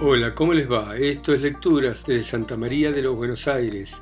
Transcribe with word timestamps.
Hola, 0.00 0.32
¿cómo 0.32 0.54
les 0.54 0.70
va? 0.70 0.96
Esto 0.96 1.34
es 1.34 1.42
Lecturas 1.42 2.06
desde 2.06 2.22
Santa 2.22 2.56
María 2.56 2.92
de 2.92 3.02
los 3.02 3.16
Buenos 3.16 3.48
Aires, 3.48 4.00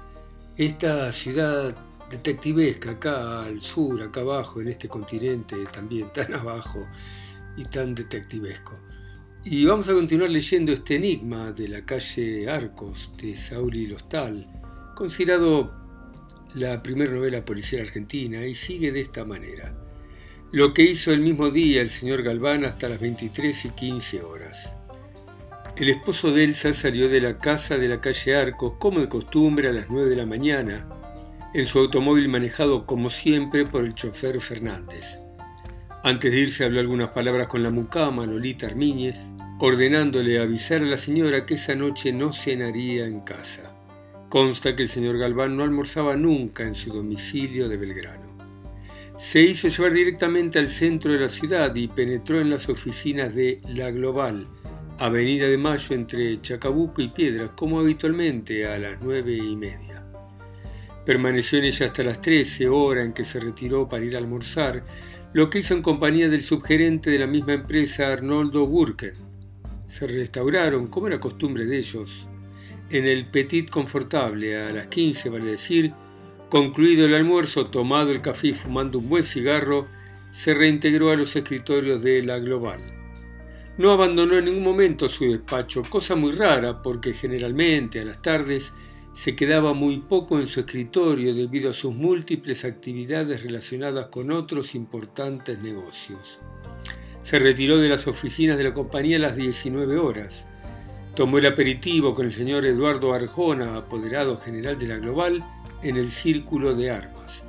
esta 0.55 1.11
ciudad 1.11 1.75
detectivesca 2.11 2.91
acá 2.91 3.45
al 3.45 3.63
sur, 3.63 4.03
acá 4.03 4.21
abajo, 4.21 4.61
en 4.61 4.69
este 4.69 4.89
continente 4.89 5.57
también 5.73 6.13
tan 6.13 6.35
abajo 6.35 6.87
y 7.57 7.65
tan 7.65 7.95
detectivesco. 7.95 8.79
Y 9.43 9.65
vamos 9.65 9.89
a 9.89 9.95
continuar 9.95 10.29
leyendo 10.29 10.71
este 10.71 10.97
enigma 10.97 11.53
de 11.53 11.69
la 11.69 11.87
calle 11.87 12.47
Arcos 12.47 13.13
de 13.17 13.35
Sauli 13.35 13.87
Lostal, 13.87 14.47
considerado 14.95 15.73
la 16.55 16.83
primera 16.83 17.13
novela 17.13 17.43
policial 17.43 17.87
argentina, 17.87 18.45
y 18.45 18.55
sigue 18.55 18.93
de 18.93 19.01
esta 19.01 19.25
manera. 19.25 19.75
Lo 20.53 20.75
que 20.75 20.83
hizo 20.83 21.11
el 21.11 21.21
mismo 21.21 21.51
día 21.51 21.81
el 21.81 21.89
señor 21.89 22.23
Galván 22.23 22.67
hasta 22.67 22.91
las 22.91 23.01
23 23.01 23.65
y 23.65 23.71
15 23.71 24.23
horas. 24.23 24.76
El 25.77 25.91
esposo 25.91 26.33
de 26.33 26.45
Elsa 26.45 26.73
salió 26.73 27.07
de 27.11 27.21
la 27.21 27.39
casa 27.39 27.77
de 27.77 27.87
la 27.87 28.01
calle 28.01 28.35
Arcos, 28.35 28.73
como 28.79 29.01
de 29.01 29.11
costumbre, 29.11 29.69
a 29.69 29.73
las 29.73 29.91
nueve 29.91 30.09
de 30.09 30.17
la 30.17 30.25
mañana, 30.25 30.89
en 31.53 31.67
su 31.67 31.79
automóvil 31.79 32.31
manejado 32.31 32.87
como 32.87 33.11
siempre 33.11 33.67
por 33.67 33.85
el 33.85 33.95
chofer 33.95 34.41
Fernández. 34.41 35.19
Antes 36.03 36.33
de 36.33 36.41
irse 36.41 36.65
habló 36.65 36.81
algunas 36.81 37.11
palabras 37.11 37.49
con 37.49 37.63
la 37.63 37.69
mucama 37.69 38.25
Lolita 38.25 38.67
Armíñez, 38.67 39.33
ordenándole 39.61 40.39
avisar 40.39 40.81
a 40.81 40.87
la 40.87 40.97
señora 40.97 41.45
que 41.45 41.55
esa 41.55 41.75
noche 41.75 42.11
no 42.11 42.33
cenaría 42.33 43.05
en 43.05 43.21
casa. 43.21 43.77
Consta 44.31 44.75
que 44.75 44.85
el 44.85 44.89
señor 44.89 45.19
Galván 45.19 45.59
no 45.59 45.63
almorzaba 45.63 46.17
nunca 46.17 46.63
en 46.63 46.75
su 46.75 46.91
domicilio 46.91 47.69
de 47.69 47.77
Belgrano. 47.77 48.35
Se 49.19 49.43
hizo 49.43 49.69
llevar 49.69 49.93
directamente 49.93 50.59
al 50.59 50.69
centro 50.69 51.13
de 51.13 51.21
la 51.21 51.29
ciudad 51.29 51.75
y 51.77 51.89
penetró 51.89 52.41
en 52.41 52.49
las 52.49 52.71
oficinas 52.71 53.35
de 53.35 53.59
La 53.69 53.91
Global, 53.91 54.47
Avenida 54.99 55.47
de 55.47 55.59
Mayo 55.59 55.95
entre 55.95 56.41
Chacabuco 56.41 57.03
y 57.03 57.09
Piedras, 57.09 57.51
como 57.55 57.81
habitualmente 57.81 58.67
a 58.67 58.79
las 58.79 58.99
nueve 59.03 59.37
y 59.37 59.55
media. 59.55 60.03
Permaneció 61.05 61.59
en 61.59 61.67
ella 61.67 61.87
hasta 61.87 62.03
las 62.03 62.23
trece, 62.23 62.67
hora 62.67 63.03
en 63.03 63.13
que 63.13 63.25
se 63.25 63.39
retiró 63.39 63.87
para 63.87 64.05
ir 64.05 64.17
a 64.17 64.19
almorzar, 64.19 64.85
lo 65.35 65.51
que 65.51 65.59
hizo 65.59 65.75
en 65.75 65.83
compañía 65.83 66.31
del 66.31 66.43
subgerente 66.43 67.11
de 67.11 67.19
la 67.19 67.27
misma 67.27 67.53
empresa, 67.53 68.11
Arnoldo 68.11 68.67
Burken. 68.67 69.13
Se 69.87 70.07
restauraron, 70.07 70.87
como 70.87 71.09
era 71.09 71.21
costumbre 71.21 71.67
de 71.67 71.77
ellos, 71.77 72.27
en 72.89 73.05
el 73.05 73.27
Petit 73.27 73.69
Confortable 73.69 74.57
a 74.57 74.73
las 74.73 74.89
quince, 74.89 75.29
vale 75.29 75.51
decir, 75.51 75.93
concluido 76.49 77.05
el 77.05 77.15
almuerzo, 77.15 77.67
tomado 77.67 78.13
el 78.13 78.23
café 78.23 78.49
y 78.49 78.55
fumando 78.55 78.99
un 78.99 79.11
buen 79.11 79.25
cigarro, 79.25 79.89
se 80.31 80.55
reintegró 80.55 81.11
a 81.11 81.17
los 81.17 81.37
escritorios 81.37 82.03
de 82.03 82.23
la 82.25 82.39
Global. 82.39 82.96
No 83.79 83.91
abandonó 83.91 84.39
en 84.39 84.47
ningún 84.47 84.63
momento 84.63 85.07
su 85.07 85.25
despacho, 85.25 85.83
cosa 85.83 86.15
muy 86.15 86.33
rara 86.33 86.81
porque 86.81 87.13
generalmente 87.13 88.01
a 88.01 88.05
las 88.05 88.23
tardes 88.23 88.73
se 89.13 89.37
quedaba 89.37 89.75
muy 89.75 89.99
poco 89.99 90.39
en 90.39 90.47
su 90.47 90.61
escritorio 90.61 91.35
debido 91.35 91.71
a 91.71 91.75
sus 91.75 91.95
múltiples 91.95 92.65
actividades 92.65 93.43
relacionadas 93.43 94.07
con 94.07 94.31
otros 94.31 94.75
importantes 94.75 95.59
negocios. 95.63 96.39
Se 97.23 97.39
retiró 97.39 97.79
de 97.79 97.89
las 97.89 98.07
oficinas 98.07 98.57
de 98.57 98.65
la 98.65 98.73
compañía 98.73 99.17
a 99.17 99.21
las 99.21 99.37
19 99.37 99.99
horas. 99.99 100.47
Tomó 101.15 101.39
el 101.39 101.47
aperitivo 101.47 102.15
con 102.15 102.27
el 102.27 102.33
señor 102.33 102.65
Eduardo 102.65 103.13
Arjona, 103.13 103.77
apoderado 103.77 104.39
general 104.39 104.79
de 104.79 104.87
la 104.87 104.97
Global, 104.97 105.45
en 105.83 105.97
el 105.97 106.11
Círculo 106.11 106.75
de 106.75 106.91
Armas. 106.91 107.43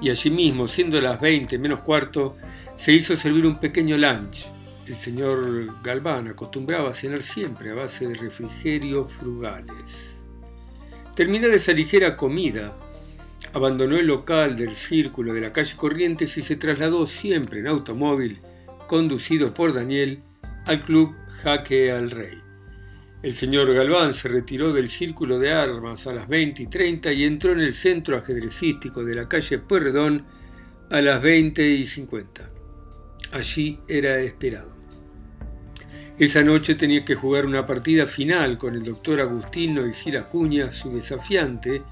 Y 0.00 0.10
allí 0.10 0.30
mismo, 0.30 0.66
siendo 0.66 1.00
las 1.00 1.20
20 1.20 1.58
menos 1.58 1.80
cuarto, 1.80 2.36
se 2.76 2.92
hizo 2.92 3.16
servir 3.16 3.46
un 3.46 3.58
pequeño 3.58 3.96
lunch, 3.96 4.46
el 4.86 4.94
señor 4.94 5.82
Galván 5.82 6.28
acostumbraba 6.28 6.90
a 6.90 6.94
cenar 6.94 7.22
siempre 7.22 7.70
a 7.70 7.74
base 7.74 8.06
de 8.06 8.14
refrigerio 8.14 9.06
frugales. 9.06 10.20
Terminada 11.14 11.54
esa 11.54 11.72
ligera 11.72 12.16
comida, 12.16 12.76
abandonó 13.52 13.96
el 13.96 14.06
local 14.06 14.56
del 14.56 14.74
círculo 14.74 15.32
de 15.32 15.40
la 15.40 15.52
calle 15.52 15.76
Corrientes 15.76 16.36
y 16.36 16.42
se 16.42 16.56
trasladó 16.56 17.06
siempre 17.06 17.60
en 17.60 17.68
automóvil, 17.68 18.40
conducido 18.86 19.54
por 19.54 19.72
Daniel, 19.72 20.22
al 20.66 20.82
club 20.82 21.14
Jaque 21.42 21.90
al 21.90 22.10
Rey. 22.10 22.38
El 23.22 23.32
señor 23.32 23.72
Galván 23.72 24.12
se 24.12 24.28
retiró 24.28 24.72
del 24.72 24.90
círculo 24.90 25.38
de 25.38 25.52
armas 25.52 26.06
a 26.06 26.12
las 26.12 26.28
20 26.28 26.64
y 26.64 26.66
30 26.66 27.12
y 27.12 27.24
entró 27.24 27.52
en 27.52 27.60
el 27.60 27.72
centro 27.72 28.18
ajedrecístico 28.18 29.02
de 29.02 29.14
la 29.14 29.28
calle 29.28 29.58
Pueyrredón 29.58 30.26
a 30.90 31.00
las 31.00 31.22
20 31.22 31.66
y 31.66 31.86
50. 31.86 32.50
Allí 33.32 33.80
era 33.88 34.18
esperado. 34.20 34.73
Esa 36.16 36.44
noche 36.44 36.76
tenía 36.76 37.04
que 37.04 37.16
jugar 37.16 37.44
una 37.44 37.66
partida 37.66 38.06
final 38.06 38.56
con 38.56 38.74
el 38.74 38.84
doctor 38.84 39.20
Agustino 39.20 39.82
y 39.84 40.16
Acuña, 40.16 40.70
su 40.70 40.92
desafiante, 40.92 41.82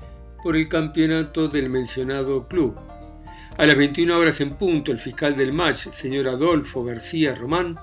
por 0.44 0.56
el 0.56 0.68
campeonato 0.68 1.48
del 1.48 1.68
mencionado 1.68 2.46
club. 2.46 2.76
A 3.58 3.66
las 3.66 3.76
21 3.76 4.16
horas 4.16 4.40
en 4.40 4.54
punto, 4.54 4.92
el 4.92 5.00
fiscal 5.00 5.36
del 5.36 5.52
match, 5.52 5.88
señor 5.88 6.28
Adolfo 6.28 6.84
García 6.84 7.34
Román, 7.34 7.76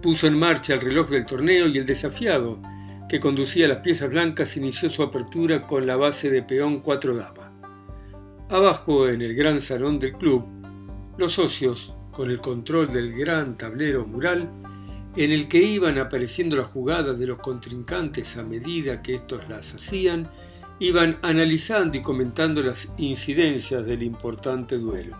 puso 0.00 0.26
en 0.26 0.38
marcha 0.38 0.72
el 0.72 0.80
reloj 0.80 1.10
del 1.10 1.26
torneo 1.26 1.68
y 1.68 1.76
el 1.76 1.84
desafiado, 1.84 2.58
que 3.06 3.20
conducía 3.20 3.68
las 3.68 3.78
piezas 3.78 4.08
blancas, 4.08 4.56
inició 4.56 4.88
su 4.88 5.02
apertura 5.02 5.66
con 5.66 5.86
la 5.86 5.96
base 5.96 6.30
de 6.30 6.42
peón 6.42 6.80
cuatro 6.80 7.14
dama. 7.14 7.52
Abajo, 8.48 9.08
en 9.10 9.20
el 9.20 9.34
gran 9.34 9.60
salón 9.60 9.98
del 9.98 10.14
club, 10.14 10.48
los 11.18 11.32
socios, 11.32 11.92
con 12.12 12.30
el 12.30 12.40
control 12.40 12.94
del 12.94 13.12
gran 13.12 13.58
tablero 13.58 14.06
mural, 14.06 14.48
en 15.16 15.30
el 15.32 15.48
que 15.48 15.62
iban 15.62 15.98
apareciendo 15.98 16.56
las 16.56 16.68
jugadas 16.68 17.18
de 17.18 17.26
los 17.26 17.38
contrincantes 17.38 18.36
a 18.36 18.44
medida 18.44 19.02
que 19.02 19.16
estos 19.16 19.48
las 19.48 19.74
hacían, 19.74 20.28
iban 20.78 21.18
analizando 21.22 21.96
y 21.96 22.02
comentando 22.02 22.62
las 22.62 22.88
incidencias 22.98 23.84
del 23.84 24.02
importante 24.02 24.78
duelo. 24.78 25.16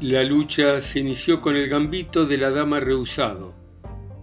La 0.00 0.22
lucha 0.22 0.80
se 0.80 1.00
inició 1.00 1.40
con 1.40 1.56
el 1.56 1.68
gambito 1.68 2.26
de 2.26 2.36
la 2.36 2.50
dama 2.50 2.80
rehusado, 2.80 3.54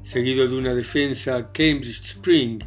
seguido 0.01 0.47
de 0.47 0.55
una 0.55 0.73
defensa 0.73 1.51
Cambridge 1.51 2.01
Spring 2.01 2.59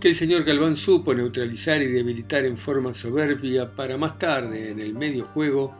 que 0.00 0.08
el 0.08 0.14
señor 0.14 0.44
Galván 0.44 0.76
supo 0.76 1.14
neutralizar 1.14 1.80
y 1.80 1.86
debilitar 1.86 2.44
en 2.44 2.58
forma 2.58 2.92
soberbia 2.92 3.74
para 3.74 3.96
más 3.96 4.18
tarde, 4.18 4.70
en 4.70 4.80
el 4.80 4.94
medio 4.94 5.24
juego, 5.26 5.74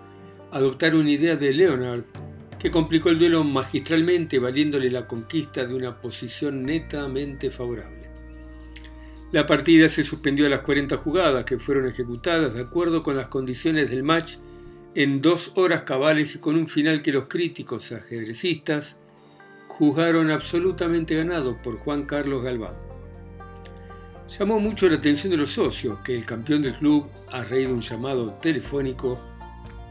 adoptar 0.53 0.95
una 0.95 1.11
idea 1.11 1.37
de 1.37 1.53
Leonard 1.53 2.05
complicó 2.71 3.11
el 3.11 3.19
duelo 3.19 3.45
magistralmente 3.45 4.39
valiéndole 4.39 4.91
la 4.91 5.07
conquista 5.07 5.65
de 5.65 5.75
una 5.75 6.01
posición 6.01 6.65
netamente 6.65 7.51
favorable. 7.51 8.09
La 9.33 9.45
partida 9.45 9.89
se 9.89 10.05
suspendió 10.05 10.47
a 10.47 10.51
las 10.51 10.61
40 10.61 10.97
jugadas 10.97 11.45
que 11.45 11.59
fueron 11.59 11.87
ejecutadas 11.87 12.55
de 12.55 12.63
acuerdo 12.63 13.03
con 13.03 13.17
las 13.17 13.29
condiciones 13.29 13.91
del 13.91 14.03
match 14.03 14.37
en 14.95 15.21
dos 15.21 15.53
horas 15.57 15.83
cabales 15.83 16.35
y 16.35 16.39
con 16.39 16.57
un 16.57 16.67
final 16.67 17.03
que 17.03 17.13
los 17.13 17.27
críticos 17.27 17.93
ajedrecistas 17.93 18.97
juzgaron 19.69 20.31
absolutamente 20.31 21.15
ganado 21.17 21.61
por 21.61 21.79
Juan 21.79 22.07
Carlos 22.07 22.43
Galván. 22.43 22.77
Llamó 24.39 24.59
mucho 24.59 24.89
la 24.89 24.97
atención 24.97 25.31
de 25.31 25.37
los 25.37 25.51
socios 25.51 25.99
que 26.01 26.17
el 26.17 26.25
campeón 26.25 26.63
del 26.63 26.75
club, 26.75 27.07
a 27.31 27.45
raíz 27.45 27.69
de 27.69 27.75
un 27.75 27.81
llamado 27.81 28.33
telefónico, 28.41 29.21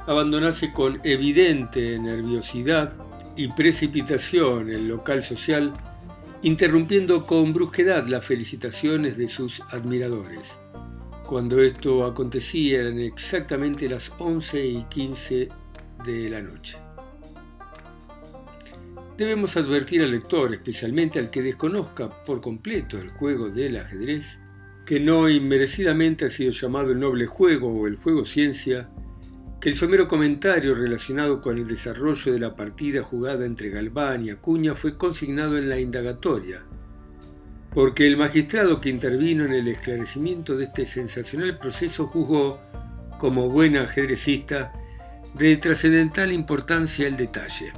abandonarse 0.08 0.72
con 0.72 1.00
evidente 1.04 1.98
nerviosidad 2.00 2.94
y 3.36 3.48
precipitación 3.50 4.70
el 4.70 4.88
local 4.88 5.24
social, 5.24 5.74
interrumpiendo 6.42 7.26
con 7.26 7.54
brusquedad 7.54 8.08
las 8.08 8.26
felicitaciones 8.26 9.18
de 9.18 9.28
sus 9.28 9.62
admiradores. 9.72 10.60
Cuando 11.26 11.62
esto 11.62 12.06
acontecía 12.06 12.82
eran 12.82 13.00
exactamente 13.00 13.90
las 13.90 14.14
11 14.20 14.66
y 14.66 14.84
15 14.84 15.50
de 16.06 16.30
la 16.30 16.42
noche. 16.42 16.78
Debemos 19.18 19.56
advertir 19.58 20.04
al 20.04 20.12
lector, 20.12 20.54
especialmente 20.54 21.20
al 21.20 21.30
que 21.30 21.42
desconozca 21.42 22.10
por 22.24 22.42
completo 22.42 23.00
el 23.00 23.10
juego 23.10 23.50
del 23.50 23.78
ajedrez, 23.78 24.40
que 24.86 25.00
no 25.00 25.30
inmerecidamente 25.30 26.26
ha 26.26 26.30
sido 26.30 26.52
llamado 26.52 26.92
el 26.92 27.00
noble 27.00 27.26
juego 27.26 27.70
o 27.70 27.88
el 27.88 27.96
juego 27.96 28.24
ciencia, 28.24 28.90
el 29.66 29.74
somero 29.74 30.08
comentario 30.08 30.76
relacionado 30.76 31.42
con 31.42 31.58
el 31.58 31.68
desarrollo 31.68 32.34
de 32.34 32.40
la 32.40 32.56
partida 32.56 33.02
jugada 33.02 33.48
entre 33.48 33.72
Galván 33.72 34.24
y 34.24 34.30
Acuña 34.30 34.76
fue 34.76 34.96
consignado 34.96 35.58
en 35.58 35.70
la 35.70 35.80
indagatoria, 35.80 36.64
porque 37.74 38.06
el 38.06 38.16
magistrado 38.16 38.80
que 38.80 38.92
intervino 38.92 39.44
en 39.44 39.54
el 39.54 39.68
esclarecimiento 39.68 40.56
de 40.56 40.66
este 40.66 40.86
sensacional 40.86 41.58
proceso 41.58 42.06
juzgó, 42.06 42.60
como 43.18 43.50
buen 43.50 43.76
ajedrecista, 43.76 44.72
de 45.34 45.58
trascendental 45.58 46.32
importancia 46.32 47.08
el 47.08 47.18
detalle. 47.18 47.74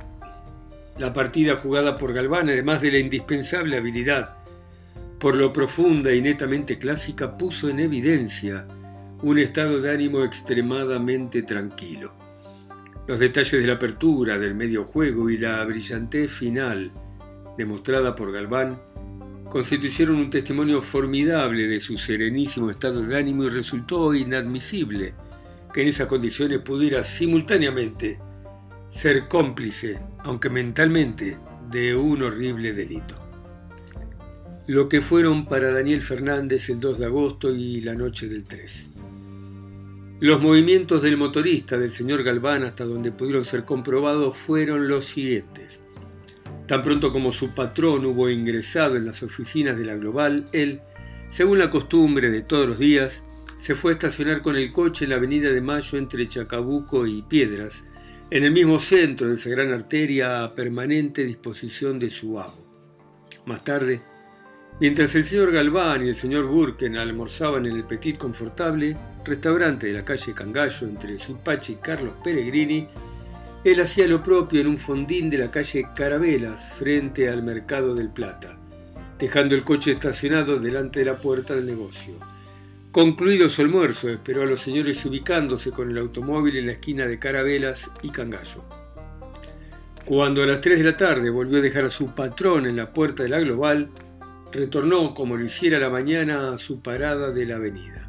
La 0.98 1.14
partida 1.14 1.56
jugada 1.56 1.96
por 1.96 2.12
Galván, 2.12 2.50
además 2.50 2.82
de 2.82 2.92
la 2.92 2.98
indispensable 2.98 3.78
habilidad, 3.78 4.34
por 5.20 5.38
lo 5.38 5.54
profunda 5.54 6.12
y 6.12 6.22
netamente 6.22 6.78
clásica, 6.78 7.38
puso 7.38 7.70
en 7.70 7.80
evidencia 7.80 8.68
un 9.24 9.40
estado 9.40 9.82
de 9.82 9.92
ánimo 9.92 10.24
extremadamente 10.24 11.42
tranquilo. 11.42 12.14
Los 13.08 13.20
detalles 13.20 13.52
de 13.52 13.66
la 13.66 13.74
apertura, 13.74 14.38
del 14.38 14.54
medio 14.54 14.84
juego 14.84 15.30
y 15.30 15.38
la 15.38 15.64
brillantez 15.66 16.32
final 16.32 16.92
demostrada 17.58 18.14
por 18.16 18.32
Galván 18.32 18.80
constituyeron 19.50 20.18
un 20.18 20.30
testimonio 20.30 20.82
formidable 20.82 21.68
de 21.68 21.80
su 21.80 21.98
serenísimo 21.98 22.70
estado 22.70 23.02
de 23.02 23.18
ánimo 23.18 23.46
y 23.46 23.50
resultó 23.50 24.14
inadmisible 24.14 25.14
que 25.74 25.82
en 25.82 25.88
esas 25.88 26.08
condiciones 26.08 26.60
pudiera 26.60 27.02
simultáneamente 27.02 28.20
ser 28.88 29.28
cómplice, 29.28 30.00
aunque 30.24 30.50
mentalmente, 30.50 31.38
de 31.72 31.96
un 31.96 32.24
horrible 32.24 32.74
delito. 32.74 33.16
Lo 34.68 34.90
que 34.90 35.02
fueron 35.02 35.46
para 35.48 35.72
Daniel 35.72 36.02
Fernández 36.02 36.70
el 36.70 36.80
2 36.80 37.00
de 37.00 37.06
agosto 37.06 37.56
y 37.56 37.82
la 37.82 37.96
noche 37.96 38.28
del 38.28 38.44
3. 38.44 38.97
Los 40.20 40.42
movimientos 40.42 41.04
del 41.04 41.16
motorista 41.16 41.78
del 41.78 41.90
señor 41.90 42.24
Galván 42.24 42.64
hasta 42.64 42.86
donde 42.86 43.12
pudieron 43.12 43.46
ser 43.46 43.66
comprobados 43.66 44.36
fueron 44.36 44.88
los 44.88 45.06
siguientes. 45.06 45.84
Tan 46.66 46.82
pronto 46.82 47.12
como 47.12 47.32
su 47.32 47.54
patrón 47.54 48.04
hubo 48.04 48.28
ingresado 48.28 48.96
en 48.96 49.06
las 49.06 49.22
oficinas 49.22 49.78
de 49.78 49.86
la 49.86 49.96
Global, 49.96 50.50
él, 50.54 50.82
según 51.30 51.60
la 51.60 51.70
costumbre 51.70 52.32
de 52.32 52.42
todos 52.42 52.68
los 52.68 52.80
días, 52.80 53.26
se 53.58 53.76
fue 53.76 53.92
a 53.92 53.94
estacionar 53.94 54.42
con 54.42 54.56
el 54.56 54.72
coche 54.72 55.06
en 55.06 55.12
la 55.12 55.18
avenida 55.18 55.52
de 55.52 55.62
Mayo 55.62 56.00
entre 56.00 56.26
Chacabuco 56.26 57.06
y 57.06 57.22
Piedras, 57.22 57.84
en 58.32 58.44
el 58.44 58.52
mismo 58.52 58.80
centro 58.80 59.28
de 59.28 59.36
esa 59.36 59.52
gran 59.52 59.72
arteria 59.72 60.44
a 60.44 60.56
permanente 60.56 61.26
disposición 61.26 62.00
de 62.00 62.10
su 62.10 62.40
amo. 62.40 62.66
Más 63.46 63.64
tarde, 63.64 64.02
mientras 64.80 65.14
el 65.14 65.24
señor 65.24 65.52
Galván 65.52 66.04
y 66.04 66.10
el 66.10 66.16
señor 66.16 66.48
Burken 66.48 66.98
almorzaban 66.98 67.68
en 67.68 67.76
el 67.76 67.86
Petit 67.86 68.18
Confortable, 68.18 68.98
restaurante 69.28 69.88
de 69.88 69.94
la 69.94 70.04
calle 70.04 70.34
Cangallo 70.34 70.88
entre 70.88 71.18
Suipachi 71.18 71.74
y 71.74 71.76
Carlos 71.76 72.14
Peregrini, 72.24 72.88
él 73.64 73.82
hacía 73.82 74.08
lo 74.08 74.24
propio 74.24 74.62
en 74.62 74.68
un 74.68 74.78
fondín 74.78 75.30
de 75.30 75.38
la 75.38 75.52
calle 75.52 75.90
Carabelas, 75.96 76.70
frente 76.78 77.30
al 77.30 77.44
Mercado 77.44 77.94
del 77.94 78.10
Plata, 78.10 78.58
dejando 79.20 79.56
el 79.56 79.64
coche 79.64 79.92
estacionado 79.92 80.58
delante 80.58 81.00
de 81.00 81.06
la 81.06 81.18
puerta 81.18 81.54
del 81.54 81.66
negocio. 81.66 82.14
Concluido 82.92 83.50
su 83.50 83.62
almuerzo, 83.62 84.10
esperó 84.10 84.44
a 84.44 84.46
los 84.46 84.62
señores 84.62 85.06
ubicándose 85.06 85.72
con 85.72 85.92
el 85.92 85.98
automóvil 85.98 86.58
en 86.58 86.68
la 86.68 86.72
esquina 86.72 87.06
de 87.06 87.20
Carabelas 87.20 87.92
y 88.02 88.10
Cangallo. 88.10 88.64
Cuando 90.06 90.42
a 90.42 90.48
las 90.48 90.62
3 90.62 90.80
de 90.80 90.86
la 90.86 90.96
tarde 90.96 91.30
volvió 91.30 91.58
a 91.58 91.62
dejar 91.62 91.86
a 91.86 91.90
su 91.90 92.16
patrón 92.16 92.66
en 92.66 92.78
la 92.78 92.94
puerta 92.94 93.24
de 93.24 93.30
la 93.30 93.40
Global, 93.40 93.90
retornó, 94.54 95.14
como 95.14 95.36
lo 95.36 95.44
hiciera 95.44 95.80
la 95.80 95.90
mañana, 95.90 96.54
a 96.54 96.58
su 96.58 96.82
parada 96.82 97.32
de 97.32 97.46
la 97.46 97.58
avenida. 97.58 98.07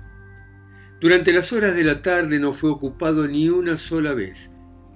Durante 1.01 1.33
las 1.33 1.53
horas 1.53 1.77
de 1.77 1.85
la 1.85 2.03
tarde 2.03 2.41
no 2.41 2.53
fue 2.53 2.71
ocupado 2.71 3.29
ni 3.29 3.49
una 3.49 3.77
sola 3.77 4.15
vez, 4.15 4.51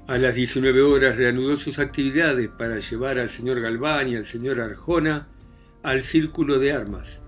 a 0.08 0.18
las 0.18 0.34
19 0.34 0.82
horas 0.82 1.16
reanudó 1.16 1.56
sus 1.56 1.78
actividades 1.78 2.48
para 2.48 2.80
llevar 2.80 3.20
al 3.20 3.28
señor 3.28 3.60
Galván 3.60 4.08
y 4.08 4.16
al 4.16 4.24
señor 4.24 4.60
Arjona 4.60 5.28
al 5.84 6.02
círculo 6.02 6.58
de 6.58 6.72
armas. 6.72 7.22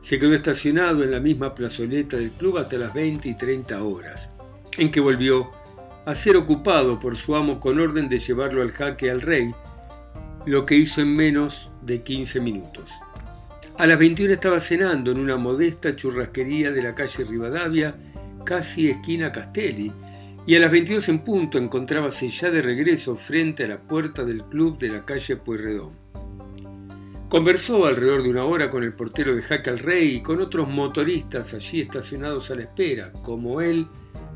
Se 0.00 0.18
quedó 0.18 0.34
estacionado 0.34 1.04
en 1.04 1.12
la 1.12 1.20
misma 1.20 1.54
plazoleta 1.54 2.16
del 2.16 2.32
club 2.32 2.58
hasta 2.58 2.78
las 2.78 2.92
20 2.92 3.28
y 3.28 3.36
30 3.36 3.80
horas, 3.82 4.28
en 4.76 4.90
que 4.90 4.98
volvió 4.98 5.52
a 6.04 6.14
ser 6.16 6.36
ocupado 6.36 6.98
por 6.98 7.16
su 7.16 7.36
amo 7.36 7.60
con 7.60 7.78
orden 7.78 8.08
de 8.08 8.18
llevarlo 8.18 8.62
al 8.62 8.72
jaque 8.72 9.08
al 9.08 9.22
rey, 9.22 9.54
lo 10.46 10.66
que 10.66 10.74
hizo 10.74 11.00
en 11.00 11.14
menos 11.14 11.70
de 11.82 12.02
15 12.02 12.40
minutos. 12.40 12.90
A 13.78 13.86
las 13.86 13.98
21 13.98 14.32
estaba 14.32 14.58
cenando 14.58 15.10
en 15.10 15.20
una 15.20 15.36
modesta 15.36 15.94
churrasquería 15.94 16.72
de 16.72 16.82
la 16.82 16.94
calle 16.94 17.24
Rivadavia, 17.24 17.94
casi 18.46 18.88
esquina 18.88 19.30
Castelli, 19.30 19.92
y 20.46 20.54
a 20.54 20.60
las 20.60 20.70
22 20.70 21.10
en 21.10 21.18
punto 21.18 21.58
encontrábase 21.58 22.30
ya 22.30 22.50
de 22.50 22.62
regreso 22.62 23.16
frente 23.16 23.64
a 23.64 23.68
la 23.68 23.78
puerta 23.78 24.24
del 24.24 24.44
club 24.44 24.78
de 24.78 24.88
la 24.88 25.04
calle 25.04 25.36
Pueyrredón. 25.36 25.92
Conversó 27.28 27.84
alrededor 27.84 28.22
de 28.22 28.30
una 28.30 28.44
hora 28.44 28.70
con 28.70 28.84
el 28.84 28.94
portero 28.94 29.34
de 29.34 29.42
Jaque 29.42 29.68
al 29.68 29.80
Rey 29.80 30.14
y 30.14 30.22
con 30.22 30.40
otros 30.40 30.68
motoristas 30.68 31.52
allí 31.52 31.80
estacionados 31.80 32.50
a 32.50 32.54
la 32.54 32.62
espera, 32.62 33.12
como 33.12 33.60
él, 33.60 33.88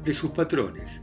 de 0.05 0.13
sus 0.13 0.33
patrones. 0.33 1.01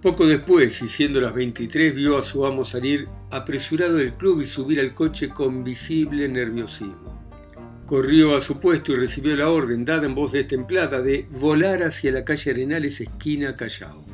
Poco 0.00 0.24
después, 0.26 0.80
y 0.80 0.86
siendo 0.86 1.20
las 1.20 1.34
23, 1.34 1.92
vio 1.92 2.16
a 2.16 2.22
su 2.22 2.46
amo 2.46 2.62
salir 2.62 3.08
apresurado 3.32 3.96
del 3.96 4.14
club 4.14 4.40
y 4.40 4.44
subir 4.44 4.78
al 4.78 4.94
coche 4.94 5.28
con 5.28 5.64
visible 5.64 6.28
nerviosismo. 6.28 7.17
Corrió 7.88 8.36
a 8.36 8.40
su 8.42 8.60
puesto 8.60 8.92
y 8.92 8.96
recibió 8.96 9.34
la 9.34 9.48
orden, 9.48 9.82
dada 9.82 10.04
en 10.04 10.14
voz 10.14 10.32
destemplada, 10.32 11.00
de 11.00 11.26
volar 11.30 11.82
hacia 11.82 12.12
la 12.12 12.22
calle 12.22 12.50
Arenales, 12.50 13.00
esquina 13.00 13.56
Callao. 13.56 14.04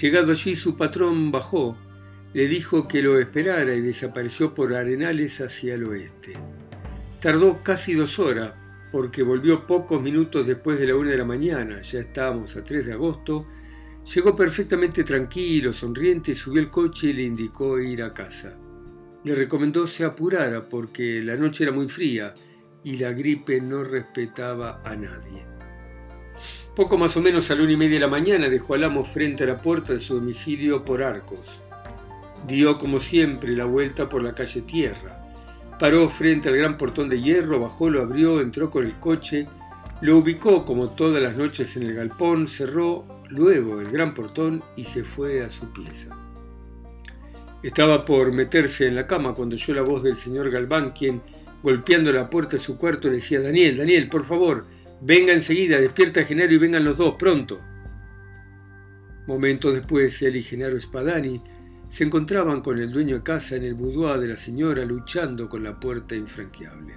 Llegado 0.00 0.32
allí 0.32 0.56
su 0.56 0.76
patrón 0.76 1.30
bajó, 1.30 1.78
le 2.34 2.48
dijo 2.48 2.88
que 2.88 3.02
lo 3.02 3.20
esperara 3.20 3.72
y 3.72 3.80
desapareció 3.82 4.52
por 4.52 4.74
Arenales 4.74 5.40
hacia 5.40 5.74
el 5.76 5.84
oeste. 5.84 6.32
Tardó 7.20 7.62
casi 7.62 7.94
dos 7.94 8.18
horas 8.18 8.54
porque 8.90 9.22
volvió 9.22 9.64
pocos 9.64 10.02
minutos 10.02 10.48
después 10.48 10.80
de 10.80 10.88
la 10.88 10.96
una 10.96 11.12
de 11.12 11.18
la 11.18 11.24
mañana, 11.24 11.82
ya 11.82 12.00
estábamos 12.00 12.56
a 12.56 12.64
3 12.64 12.86
de 12.86 12.92
agosto, 12.94 13.46
llegó 14.12 14.34
perfectamente 14.34 15.04
tranquilo, 15.04 15.72
sonriente, 15.72 16.34
subió 16.34 16.60
el 16.60 16.70
coche 16.70 17.10
y 17.10 17.12
le 17.12 17.22
indicó 17.22 17.78
ir 17.78 18.02
a 18.02 18.12
casa. 18.12 18.58
Le 19.22 19.36
recomendó 19.36 19.86
se 19.86 20.04
apurara 20.04 20.68
porque 20.68 21.22
la 21.22 21.36
noche 21.36 21.62
era 21.62 21.72
muy 21.72 21.86
fría 21.86 22.34
y 22.86 22.98
la 22.98 23.12
gripe 23.12 23.60
no 23.60 23.82
respetaba 23.82 24.80
a 24.84 24.94
nadie. 24.94 25.44
Poco 26.76 26.96
más 26.96 27.16
o 27.16 27.20
menos 27.20 27.50
a 27.50 27.56
la 27.56 27.64
una 27.64 27.72
y 27.72 27.76
media 27.76 27.94
de 27.94 28.00
la 28.00 28.06
mañana 28.06 28.48
dejó 28.48 28.74
al 28.74 28.84
amo 28.84 29.04
frente 29.04 29.42
a 29.42 29.48
la 29.48 29.60
puerta 29.60 29.92
de 29.92 29.98
su 29.98 30.14
domicilio 30.14 30.84
por 30.84 31.02
arcos. 31.02 31.60
Dio 32.46 32.78
como 32.78 33.00
siempre 33.00 33.56
la 33.56 33.64
vuelta 33.64 34.08
por 34.08 34.22
la 34.22 34.36
calle 34.36 34.60
Tierra. 34.60 35.20
Paró 35.80 36.08
frente 36.08 36.48
al 36.48 36.56
gran 36.56 36.76
portón 36.76 37.08
de 37.08 37.20
hierro, 37.20 37.58
bajó, 37.58 37.90
lo 37.90 38.02
abrió, 38.02 38.40
entró 38.40 38.70
con 38.70 38.84
el 38.84 39.00
coche, 39.00 39.48
lo 40.00 40.18
ubicó 40.18 40.64
como 40.64 40.90
todas 40.90 41.20
las 41.20 41.36
noches 41.36 41.76
en 41.76 41.82
el 41.82 41.94
galpón, 41.94 42.46
cerró 42.46 43.04
luego 43.30 43.80
el 43.80 43.90
gran 43.90 44.14
portón 44.14 44.62
y 44.76 44.84
se 44.84 45.02
fue 45.02 45.42
a 45.42 45.50
su 45.50 45.72
pieza. 45.72 46.16
Estaba 47.64 48.04
por 48.04 48.30
meterse 48.30 48.86
en 48.86 48.94
la 48.94 49.08
cama 49.08 49.34
cuando 49.34 49.56
oyó 49.56 49.74
la 49.74 49.82
voz 49.82 50.04
del 50.04 50.14
señor 50.14 50.52
Galván, 50.52 50.92
quien, 50.92 51.20
golpeando 51.66 52.12
la 52.12 52.30
puerta 52.30 52.52
de 52.52 52.62
su 52.62 52.78
cuarto, 52.78 53.08
le 53.08 53.14
decía, 53.14 53.40
Daniel, 53.40 53.76
Daniel, 53.76 54.08
por 54.08 54.24
favor, 54.24 54.66
Venga 55.00 55.32
enseguida, 55.32 55.78
despierta 55.78 56.20
a 56.20 56.24
Genaro 56.24 56.52
y 56.52 56.58
vengan 56.58 56.84
los 56.84 56.96
dos, 56.96 57.16
pronto. 57.18 57.60
Momentos 59.26 59.74
después, 59.74 60.22
él 60.22 60.36
y 60.36 60.42
Genaro 60.42 60.78
Spadani 60.80 61.42
se 61.88 62.04
encontraban 62.04 62.62
con 62.62 62.78
el 62.78 62.90
dueño 62.90 63.16
de 63.16 63.22
casa 63.22 63.56
en 63.56 63.64
el 63.64 63.74
boudoir 63.74 64.18
de 64.18 64.28
la 64.28 64.36
señora 64.36 64.84
luchando 64.84 65.48
con 65.48 65.62
la 65.62 65.78
puerta 65.78 66.14
infranqueable. 66.14 66.94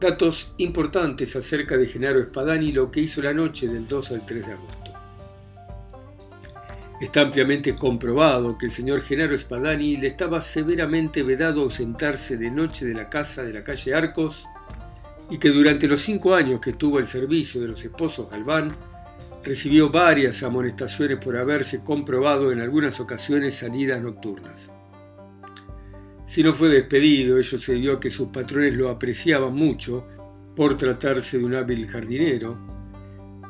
Datos 0.00 0.54
importantes 0.58 1.34
acerca 1.36 1.76
de 1.76 1.86
Genaro 1.86 2.22
Spadani 2.22 2.72
lo 2.72 2.90
que 2.90 3.00
hizo 3.00 3.22
la 3.22 3.32
noche 3.32 3.68
del 3.68 3.86
2 3.86 4.10
al 4.10 4.26
3 4.26 4.46
de 4.46 4.52
agosto. 4.52 4.79
Está 7.00 7.22
ampliamente 7.22 7.74
comprobado 7.74 8.58
que 8.58 8.66
el 8.66 8.72
señor 8.72 9.00
Genaro 9.00 9.36
Spadani 9.36 9.96
le 9.96 10.08
estaba 10.08 10.42
severamente 10.42 11.22
vedado 11.22 11.62
ausentarse 11.62 12.36
de 12.36 12.50
noche 12.50 12.84
de 12.84 12.92
la 12.92 13.08
casa 13.08 13.42
de 13.42 13.54
la 13.54 13.64
calle 13.64 13.94
Arcos 13.94 14.44
y 15.30 15.38
que 15.38 15.48
durante 15.48 15.88
los 15.88 16.00
cinco 16.00 16.34
años 16.34 16.60
que 16.60 16.70
estuvo 16.70 16.98
al 16.98 17.06
servicio 17.06 17.58
de 17.62 17.68
los 17.68 17.82
esposos 17.82 18.30
Galván, 18.30 18.70
recibió 19.42 19.88
varias 19.88 20.42
amonestaciones 20.42 21.16
por 21.16 21.38
haberse 21.38 21.82
comprobado 21.82 22.52
en 22.52 22.60
algunas 22.60 23.00
ocasiones 23.00 23.54
salidas 23.54 24.02
nocturnas. 24.02 24.70
Si 26.26 26.42
no 26.42 26.52
fue 26.52 26.68
despedido, 26.68 27.38
ello 27.38 27.58
se 27.58 27.72
debió 27.72 27.94
a 27.94 28.00
que 28.00 28.10
sus 28.10 28.28
patrones 28.28 28.76
lo 28.76 28.90
apreciaban 28.90 29.54
mucho 29.54 30.06
por 30.54 30.76
tratarse 30.76 31.38
de 31.38 31.44
un 31.44 31.54
hábil 31.54 31.86
jardinero, 31.86 32.58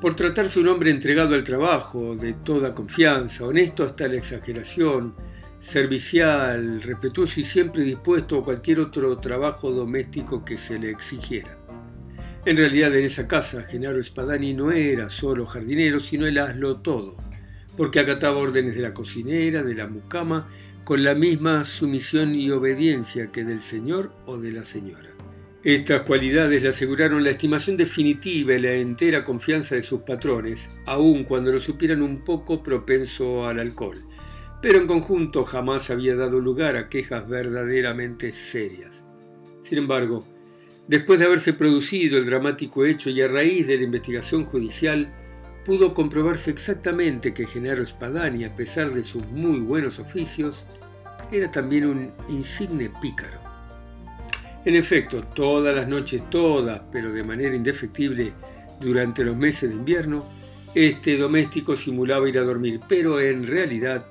por 0.00 0.16
tratarse 0.16 0.59
un 0.59 0.69
hombre 0.69 0.90
entregado 0.90 1.35
al 1.35 1.45
trabajo, 1.45 2.16
de 2.16 2.33
toda 2.33 2.75
confianza, 2.75 3.45
honesto 3.45 3.85
hasta 3.85 4.09
la 4.09 4.16
exageración, 4.16 5.14
servicial, 5.59 6.80
respetuoso 6.80 7.38
y 7.38 7.45
siempre 7.45 7.85
dispuesto 7.85 8.38
a 8.38 8.45
cualquier 8.45 8.80
otro 8.80 9.19
trabajo 9.19 9.71
doméstico 9.71 10.42
que 10.42 10.57
se 10.57 10.78
le 10.78 10.90
exigiera. 10.90 11.59
En 12.47 12.57
realidad 12.57 12.97
en 12.97 13.04
esa 13.04 13.28
casa 13.28 13.64
Genaro 13.64 14.02
Spadani 14.02 14.54
no 14.54 14.73
era 14.73 15.11
solo 15.11 15.45
jardinero, 15.45 16.00
sino 16.00 16.26
el 16.26 16.38
hazlo 16.38 16.78
todo, 16.78 17.14
porque 17.76 18.00
acataba 18.00 18.38
órdenes 18.38 18.75
de 18.75 18.80
la 18.80 18.95
cocinera, 18.95 19.62
de 19.62 19.75
la 19.75 19.87
mucama, 19.87 20.49
con 20.85 21.04
la 21.04 21.14
misma 21.14 21.64
sumisión 21.64 22.35
y 22.35 22.50
obediencia 22.50 23.30
que 23.30 23.45
del 23.45 23.61
señor 23.61 24.12
o 24.25 24.38
de 24.38 24.52
la 24.52 24.64
señora. 24.64 25.10
Estas 25.62 26.02
cualidades 26.02 26.62
le 26.62 26.71
aseguraron 26.71 27.23
la 27.23 27.31
estimación 27.31 27.76
definitiva 27.76 28.55
y 28.55 28.59
la 28.59 28.73
entera 28.73 29.25
confianza 29.25 29.75
de 29.75 29.83
sus 29.83 30.00
patrones, 30.00 30.71
aun 30.87 31.25
cuando 31.25 31.52
lo 31.52 31.61
supieran 31.61 32.02
un 32.02 32.25
poco 32.25 32.62
propenso 32.62 33.47
al 33.47 33.61
alcohol, 33.61 34.02
pero 34.62 34.79
en 34.79 34.87
conjunto 34.87 35.45
jamás 35.45 35.90
había 35.90 36.17
dado 36.17 36.40
lugar 36.40 36.76
a 36.76 36.88
quejas 36.88 37.29
verdaderamente 37.29 38.33
serias. 38.33 39.05
Sin 39.61 39.79
embargo, 39.79 40.25
Después 40.90 41.21
de 41.21 41.26
haberse 41.26 41.52
producido 41.52 42.19
el 42.19 42.26
dramático 42.26 42.85
hecho 42.85 43.11
y 43.11 43.23
a 43.23 43.29
raíz 43.29 43.69
de 43.69 43.76
la 43.76 43.85
investigación 43.85 44.45
judicial, 44.45 45.09
pudo 45.64 45.95
comprobarse 45.95 46.50
exactamente 46.50 47.33
que 47.33 47.47
Genaro 47.47 47.87
Spadani, 47.87 48.43
a 48.43 48.57
pesar 48.57 48.93
de 48.93 49.05
sus 49.05 49.25
muy 49.29 49.61
buenos 49.61 50.00
oficios, 50.00 50.67
era 51.31 51.49
también 51.49 51.85
un 51.85 52.12
insigne 52.29 52.90
pícaro. 53.00 53.50
En 54.64 54.76
efecto, 54.76 55.23
todas 55.23 55.75
las 55.75 55.88
noches, 55.88 56.29
todas, 56.29 56.83
pero 56.93 57.12
de 57.12 57.25
manera 57.25 57.57
indefectible, 57.57 58.33
durante 58.81 59.25
los 59.25 59.37
meses 59.37 59.71
de 59.71 59.76
invierno, 59.76 60.26
este 60.75 61.17
doméstico 61.17 61.75
simulaba 61.75 62.29
ir 62.29 62.38
a 62.38 62.43
dormir, 62.43 62.81
pero 62.87 63.21
en 63.21 63.47
realidad 63.47 64.07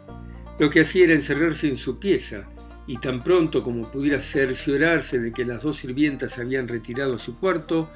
lo 0.57 0.69
que 0.69 0.81
hacía 0.81 1.05
era 1.05 1.13
encerrarse 1.13 1.67
en 1.67 1.77
su 1.77 1.99
pieza, 1.99 2.49
y 2.87 2.97
tan 2.97 3.23
pronto 3.23 3.61
como 3.63 3.91
pudiera 3.91 4.17
cerciorarse 4.17 5.19
de 5.19 5.31
que 5.31 5.45
las 5.45 5.61
dos 5.61 5.77
sirvientas 5.77 6.39
habían 6.39 6.67
retirado 6.67 7.15
a 7.15 7.19
su 7.19 7.37
cuarto, 7.37 7.91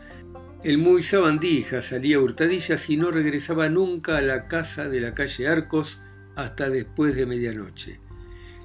el 0.64 0.78
muy 0.78 1.02
sabandija 1.02 1.82
salía 1.82 2.18
a 2.18 2.20
hurtadillas 2.20 2.90
y 2.90 2.98
no 2.98 3.12
regresaba 3.12 3.68
nunca 3.68 4.18
a 4.18 4.22
la 4.22 4.48
casa 4.48 4.88
de 4.88 5.02
la 5.02 5.14
calle 5.14 5.48
Arcos 5.48 6.00
hasta 6.36 6.70
después 6.70 7.16
de 7.16 7.26
medianoche. 7.26 8.00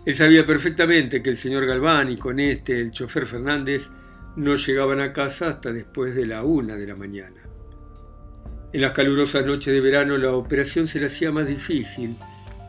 Él 0.09 0.15
sabía 0.15 0.47
perfectamente 0.47 1.23
que 1.23 1.29
el 1.29 1.37
señor 1.37 1.67
Galván 1.67 2.11
y 2.11 2.17
con 2.17 2.41
este 2.41 2.81
el 2.81 2.93
chofer 2.93 3.27
Fernández 3.27 3.91
no 4.37 4.55
llegaban 4.55 5.00
a 5.00 5.12
casa 5.12 5.49
hasta 5.49 5.71
después 5.71 6.15
de 6.15 6.25
la 6.25 6.45
una 6.45 6.77
de 6.77 6.87
la 6.87 6.97
mañana. 6.97 7.43
En 8.73 8.81
las 8.81 8.95
calurosas 8.95 9.45
noches 9.45 9.71
de 9.71 9.83
verano 9.83 10.17
la 10.17 10.33
operación 10.33 10.88
se 10.88 10.99
le 10.99 11.05
hacía 11.05 11.31
más 11.31 11.47
difícil, 11.47 12.17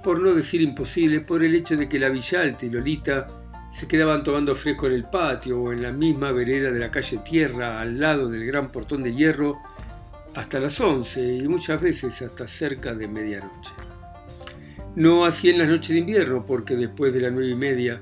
por 0.03 0.19
no 0.19 0.33
decir 0.33 0.61
imposible, 0.61 1.21
por 1.21 1.41
el 1.41 1.55
hecho 1.55 1.77
de 1.77 1.87
que 1.87 1.97
la 1.97 2.09
Villalta 2.09 2.65
y 2.65 2.71
Lolita 2.71 3.29
se 3.71 3.87
quedaban 3.87 4.21
tomando 4.21 4.53
fresco 4.53 4.87
en 4.87 4.93
el 4.95 5.05
patio 5.05 5.61
o 5.61 5.71
en 5.71 5.81
la 5.81 5.93
misma 5.93 6.33
vereda 6.33 6.73
de 6.73 6.79
la 6.79 6.91
calle 6.91 7.19
Tierra 7.19 7.79
al 7.79 8.01
lado 8.01 8.27
del 8.27 8.45
gran 8.45 8.69
portón 8.69 9.01
de 9.01 9.15
hierro 9.15 9.59
hasta 10.35 10.59
las 10.59 10.77
once 10.81 11.25
y 11.35 11.47
muchas 11.47 11.81
veces 11.81 12.21
hasta 12.21 12.45
cerca 12.45 12.93
de 12.93 13.07
medianoche. 13.07 13.71
No 14.95 15.25
así 15.25 15.49
en 15.49 15.59
las 15.59 15.69
noches 15.69 15.89
de 15.89 15.99
invierno, 15.99 16.45
porque 16.45 16.75
después 16.75 17.13
de 17.13 17.21
las 17.21 17.31
nueve 17.31 17.49
y 17.49 17.55
media, 17.55 18.01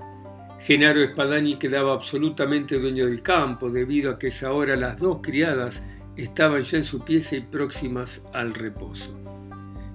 Genaro 0.60 1.02
Espadani 1.02 1.58
quedaba 1.58 1.94
absolutamente 1.94 2.80
dueño 2.80 3.06
del 3.06 3.22
campo, 3.22 3.70
debido 3.70 4.12
a 4.12 4.18
que 4.18 4.28
esa 4.28 4.54
hora 4.54 4.76
las 4.76 4.98
dos 4.98 5.20
criadas 5.22 5.84
estaban 6.16 6.62
ya 6.62 6.78
en 6.78 6.84
su 6.84 7.04
pieza 7.04 7.36
y 7.36 7.42
próximas 7.42 8.24
al 8.34 8.54
reposo. 8.54 9.16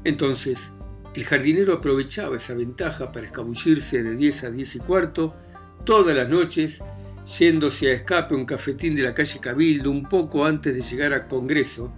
Entonces, 0.04 0.72
el 1.14 1.24
jardinero 1.24 1.74
aprovechaba 1.74 2.36
esa 2.36 2.54
ventaja 2.54 3.10
para 3.10 3.26
escabullirse 3.26 4.02
de 4.02 4.14
diez 4.14 4.44
a 4.44 4.50
diez 4.50 4.76
y 4.76 4.78
cuarto 4.78 5.34
todas 5.84 6.14
las 6.14 6.28
noches, 6.28 6.82
yéndose 7.38 7.90
a 7.90 7.94
escape 7.94 8.34
un 8.34 8.44
cafetín 8.44 8.94
de 8.94 9.02
la 9.02 9.14
calle 9.14 9.40
Cabildo 9.40 9.90
un 9.90 10.08
poco 10.08 10.44
antes 10.44 10.74
de 10.74 10.80
llegar 10.80 11.12
a 11.12 11.26
Congreso, 11.26 11.92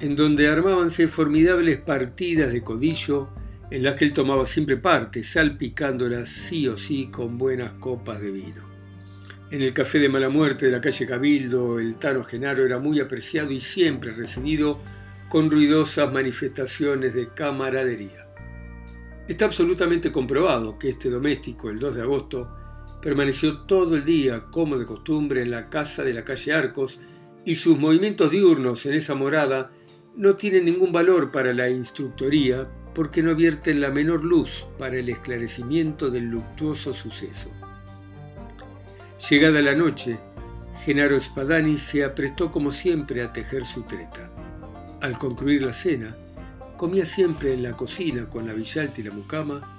en 0.00 0.16
donde 0.16 0.48
armábanse 0.48 1.06
formidables 1.08 1.78
partidas 1.78 2.52
de 2.52 2.62
codillo 2.62 3.28
en 3.70 3.82
las 3.82 3.94
que 3.94 4.06
él 4.06 4.12
tomaba 4.12 4.46
siempre 4.46 4.76
parte, 4.76 5.22
salpicándolas 5.22 6.28
sí 6.28 6.66
o 6.68 6.76
sí 6.76 7.08
con 7.08 7.36
buenas 7.36 7.74
copas 7.74 8.20
de 8.20 8.30
vino. 8.30 8.68
En 9.50 9.62
el 9.62 9.72
café 9.72 9.98
de 9.98 10.08
mala 10.08 10.28
muerte 10.28 10.66
de 10.66 10.72
la 10.72 10.80
calle 10.80 11.06
Cabildo, 11.06 11.78
el 11.78 11.96
Tano 11.96 12.24
Genaro 12.24 12.64
era 12.64 12.78
muy 12.78 13.00
apreciado 13.00 13.50
y 13.50 13.60
siempre 13.60 14.12
recibido 14.12 14.78
con 15.28 15.50
ruidosas 15.50 16.12
manifestaciones 16.12 17.14
de 17.14 17.28
camaradería. 17.28 18.26
Está 19.26 19.44
absolutamente 19.44 20.10
comprobado 20.10 20.78
que 20.78 20.88
este 20.88 21.10
doméstico, 21.10 21.68
el 21.68 21.78
2 21.78 21.94
de 21.96 22.02
agosto, 22.02 22.48
permaneció 23.02 23.60
todo 23.60 23.94
el 23.94 24.04
día, 24.04 24.46
como 24.50 24.78
de 24.78 24.86
costumbre, 24.86 25.42
en 25.42 25.50
la 25.50 25.68
casa 25.68 26.02
de 26.02 26.14
la 26.14 26.24
calle 26.24 26.52
Arcos 26.52 27.00
y 27.44 27.54
sus 27.54 27.78
movimientos 27.78 28.30
diurnos 28.30 28.84
en 28.86 28.94
esa 28.94 29.14
morada 29.14 29.70
no 30.16 30.36
tienen 30.36 30.64
ningún 30.64 30.92
valor 30.92 31.30
para 31.30 31.52
la 31.52 31.68
instructoría 31.70 32.68
porque 32.94 33.22
no 33.22 33.34
vierten 33.34 33.80
la 33.80 33.90
menor 33.90 34.24
luz 34.24 34.66
para 34.78 34.96
el 34.96 35.08
esclarecimiento 35.08 36.10
del 36.10 36.24
luctuoso 36.24 36.94
suceso. 36.94 37.50
Llegada 39.28 39.60
la 39.60 39.74
noche, 39.74 40.18
Genaro 40.84 41.18
Spadani 41.18 41.76
se 41.76 42.04
aprestó 42.04 42.50
como 42.50 42.70
siempre 42.70 43.22
a 43.22 43.32
tejer 43.32 43.64
su 43.64 43.82
treta. 43.82 44.30
Al 45.00 45.18
concluir 45.18 45.62
la 45.62 45.72
cena, 45.72 46.16
comía 46.76 47.04
siempre 47.04 47.52
en 47.52 47.62
la 47.62 47.76
cocina 47.76 48.28
con 48.30 48.46
la 48.46 48.54
Villalta 48.54 49.00
y 49.00 49.04
la 49.04 49.10
mucama, 49.10 49.74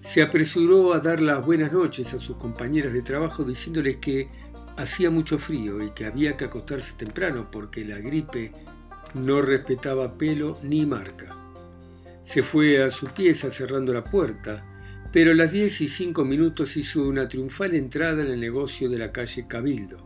se 0.00 0.22
apresuró 0.22 0.94
a 0.94 1.00
dar 1.00 1.20
las 1.20 1.44
buenas 1.44 1.72
noches 1.72 2.14
a 2.14 2.18
sus 2.18 2.36
compañeras 2.36 2.92
de 2.92 3.02
trabajo 3.02 3.42
diciéndoles 3.42 3.96
que 3.96 4.28
hacía 4.76 5.10
mucho 5.10 5.38
frío 5.38 5.82
y 5.82 5.90
que 5.90 6.06
había 6.06 6.36
que 6.36 6.44
acostarse 6.44 6.94
temprano 6.96 7.50
porque 7.50 7.84
la 7.84 7.98
gripe 7.98 8.52
no 9.14 9.42
respetaba 9.42 10.16
pelo 10.16 10.58
ni 10.62 10.86
marca. 10.86 11.45
Se 12.26 12.42
fue 12.42 12.82
a 12.82 12.90
su 12.90 13.06
pieza 13.06 13.52
cerrando 13.52 13.92
la 13.92 14.02
puerta, 14.02 14.66
pero 15.12 15.30
a 15.30 15.34
las 15.34 15.52
diez 15.52 15.80
y 15.80 15.86
cinco 15.86 16.24
minutos 16.24 16.76
hizo 16.76 17.06
una 17.06 17.28
triunfal 17.28 17.76
entrada 17.76 18.20
en 18.24 18.28
el 18.32 18.40
negocio 18.40 18.90
de 18.90 18.98
la 18.98 19.12
calle 19.12 19.46
Cabildo. 19.46 19.98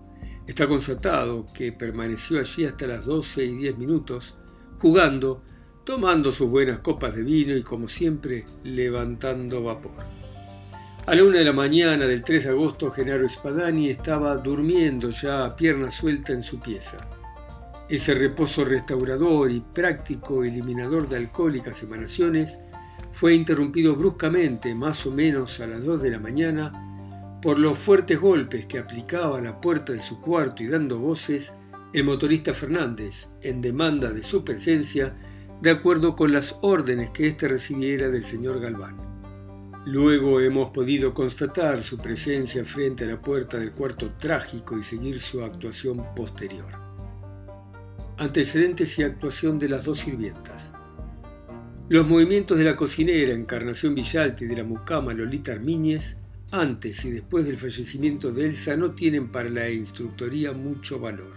Está 0.46 0.68
constatado 0.68 1.46
que 1.54 1.72
permaneció 1.72 2.38
allí 2.38 2.66
hasta 2.66 2.86
las 2.86 3.06
doce 3.06 3.46
y 3.46 3.56
diez 3.56 3.78
minutos, 3.78 4.36
jugando, 4.78 5.42
tomando 5.82 6.30
sus 6.30 6.50
buenas 6.50 6.80
copas 6.80 7.16
de 7.16 7.22
vino 7.22 7.56
y, 7.56 7.62
como 7.62 7.88
siempre, 7.88 8.44
levantando 8.64 9.62
vapor. 9.62 10.04
A 11.06 11.14
la 11.14 11.24
una 11.24 11.38
de 11.38 11.44
la 11.46 11.54
mañana 11.54 12.06
del 12.06 12.22
3 12.22 12.44
de 12.44 12.50
agosto, 12.50 12.90
Genaro 12.90 13.26
Spadani 13.26 13.88
estaba 13.88 14.36
durmiendo 14.36 15.08
ya 15.08 15.46
a 15.46 15.56
pierna 15.56 15.90
suelta 15.90 16.34
en 16.34 16.42
su 16.42 16.60
pieza. 16.60 16.98
Ese 17.90 18.14
reposo 18.14 18.64
restaurador 18.64 19.50
y 19.50 19.58
práctico 19.58 20.44
eliminador 20.44 21.08
de 21.08 21.16
alcohólicas 21.16 21.82
emanaciones 21.82 22.56
fue 23.10 23.34
interrumpido 23.34 23.96
bruscamente, 23.96 24.76
más 24.76 25.04
o 25.06 25.10
menos 25.10 25.58
a 25.58 25.66
las 25.66 25.84
dos 25.84 26.00
de 26.00 26.10
la 26.10 26.20
mañana, 26.20 27.40
por 27.42 27.58
los 27.58 27.76
fuertes 27.76 28.20
golpes 28.20 28.66
que 28.66 28.78
aplicaba 28.78 29.38
a 29.38 29.42
la 29.42 29.60
puerta 29.60 29.92
de 29.92 30.00
su 30.00 30.20
cuarto 30.20 30.62
y 30.62 30.68
dando 30.68 31.00
voces 31.00 31.52
el 31.92 32.04
motorista 32.04 32.54
Fernández, 32.54 33.28
en 33.42 33.60
demanda 33.60 34.12
de 34.12 34.22
su 34.22 34.44
presencia, 34.44 35.16
de 35.60 35.70
acuerdo 35.70 36.14
con 36.14 36.32
las 36.32 36.56
órdenes 36.62 37.10
que 37.10 37.26
éste 37.26 37.48
recibiera 37.48 38.08
del 38.08 38.22
señor 38.22 38.60
Galván. 38.60 38.98
Luego 39.86 40.38
hemos 40.38 40.70
podido 40.70 41.12
constatar 41.12 41.82
su 41.82 41.98
presencia 41.98 42.64
frente 42.64 43.04
a 43.04 43.08
la 43.08 43.20
puerta 43.20 43.58
del 43.58 43.72
cuarto 43.72 44.12
trágico 44.12 44.78
y 44.78 44.84
seguir 44.84 45.18
su 45.18 45.42
actuación 45.42 46.14
posterior. 46.14 46.89
Antecedentes 48.20 48.98
y 48.98 49.02
actuación 49.02 49.58
de 49.58 49.70
las 49.70 49.86
dos 49.86 50.00
sirvientas. 50.00 50.70
Los 51.88 52.06
movimientos 52.06 52.58
de 52.58 52.64
la 52.64 52.76
cocinera 52.76 53.32
Encarnación 53.32 53.94
Villalta 53.94 54.44
y 54.44 54.46
de 54.46 54.58
la 54.58 54.62
mucama 54.64 55.14
Lolita 55.14 55.52
Armiñez, 55.52 56.18
antes 56.50 57.02
y 57.06 57.12
después 57.12 57.46
del 57.46 57.56
fallecimiento 57.56 58.30
de 58.30 58.44
Elsa, 58.44 58.76
no 58.76 58.90
tienen 58.90 59.32
para 59.32 59.48
la 59.48 59.70
instructoría 59.70 60.52
mucho 60.52 61.00
valor. 61.00 61.32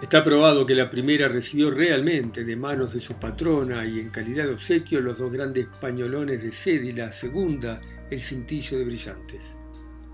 Está 0.00 0.24
probado 0.24 0.64
que 0.64 0.74
la 0.74 0.88
primera 0.88 1.28
recibió 1.28 1.70
realmente 1.70 2.42
de 2.42 2.56
manos 2.56 2.94
de 2.94 3.00
su 3.00 3.12
patrona 3.16 3.84
y 3.84 4.00
en 4.00 4.08
calidad 4.08 4.46
de 4.46 4.54
obsequio 4.54 5.02
los 5.02 5.18
dos 5.18 5.30
grandes 5.30 5.66
pañolones 5.78 6.42
de 6.42 6.52
sed 6.52 6.82
y 6.84 6.92
la 6.92 7.12
segunda 7.12 7.82
el 8.10 8.22
cintillo 8.22 8.78
de 8.78 8.84
brillantes. 8.86 9.58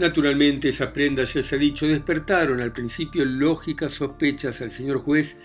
Naturalmente, 0.00 0.70
esas 0.70 0.92
prendas, 0.92 1.34
ya 1.34 1.42
se 1.42 1.56
ha 1.56 1.58
dicho, 1.58 1.86
despertaron 1.86 2.62
al 2.62 2.72
principio 2.72 3.22
lógicas 3.26 3.92
sospechas 3.92 4.62
al 4.62 4.70
señor 4.70 5.02
juez 5.02 5.36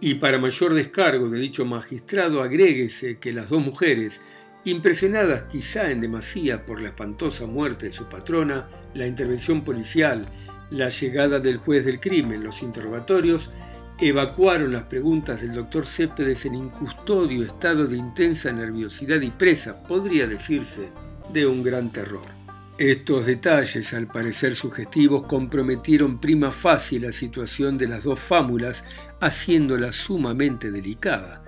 y 0.00 0.14
para 0.14 0.38
mayor 0.38 0.72
descargo 0.72 1.28
de 1.28 1.40
dicho 1.40 1.64
magistrado 1.64 2.40
agréguese 2.40 3.18
que 3.18 3.32
las 3.32 3.48
dos 3.48 3.60
mujeres, 3.60 4.20
impresionadas 4.62 5.50
quizá 5.50 5.90
en 5.90 6.00
demasía 6.00 6.64
por 6.64 6.80
la 6.80 6.90
espantosa 6.90 7.48
muerte 7.48 7.86
de 7.86 7.92
su 7.92 8.04
patrona, 8.08 8.68
la 8.94 9.08
intervención 9.08 9.64
policial, 9.64 10.28
la 10.70 10.90
llegada 10.90 11.40
del 11.40 11.56
juez 11.56 11.84
del 11.84 11.98
crimen, 11.98 12.44
los 12.44 12.62
interrogatorios, 12.62 13.50
evacuaron 13.98 14.70
las 14.70 14.84
preguntas 14.84 15.40
del 15.40 15.54
doctor 15.54 15.86
Céspedes 15.86 16.46
en 16.46 16.54
incustodio 16.54 17.44
estado 17.44 17.84
de 17.88 17.96
intensa 17.96 18.52
nerviosidad 18.52 19.20
y 19.22 19.30
presa, 19.30 19.82
podría 19.82 20.28
decirse, 20.28 20.90
de 21.32 21.46
un 21.48 21.64
gran 21.64 21.90
terror. 21.90 22.43
Estos 22.78 23.26
detalles, 23.26 23.94
al 23.94 24.08
parecer 24.08 24.56
sugestivos, 24.56 25.26
comprometieron 25.28 26.20
prima 26.20 26.50
facie 26.50 26.98
la 26.98 27.12
situación 27.12 27.78
de 27.78 27.86
las 27.86 28.02
dos 28.02 28.18
fámulas, 28.18 28.82
haciéndola 29.20 29.92
sumamente 29.92 30.72
delicada. 30.72 31.44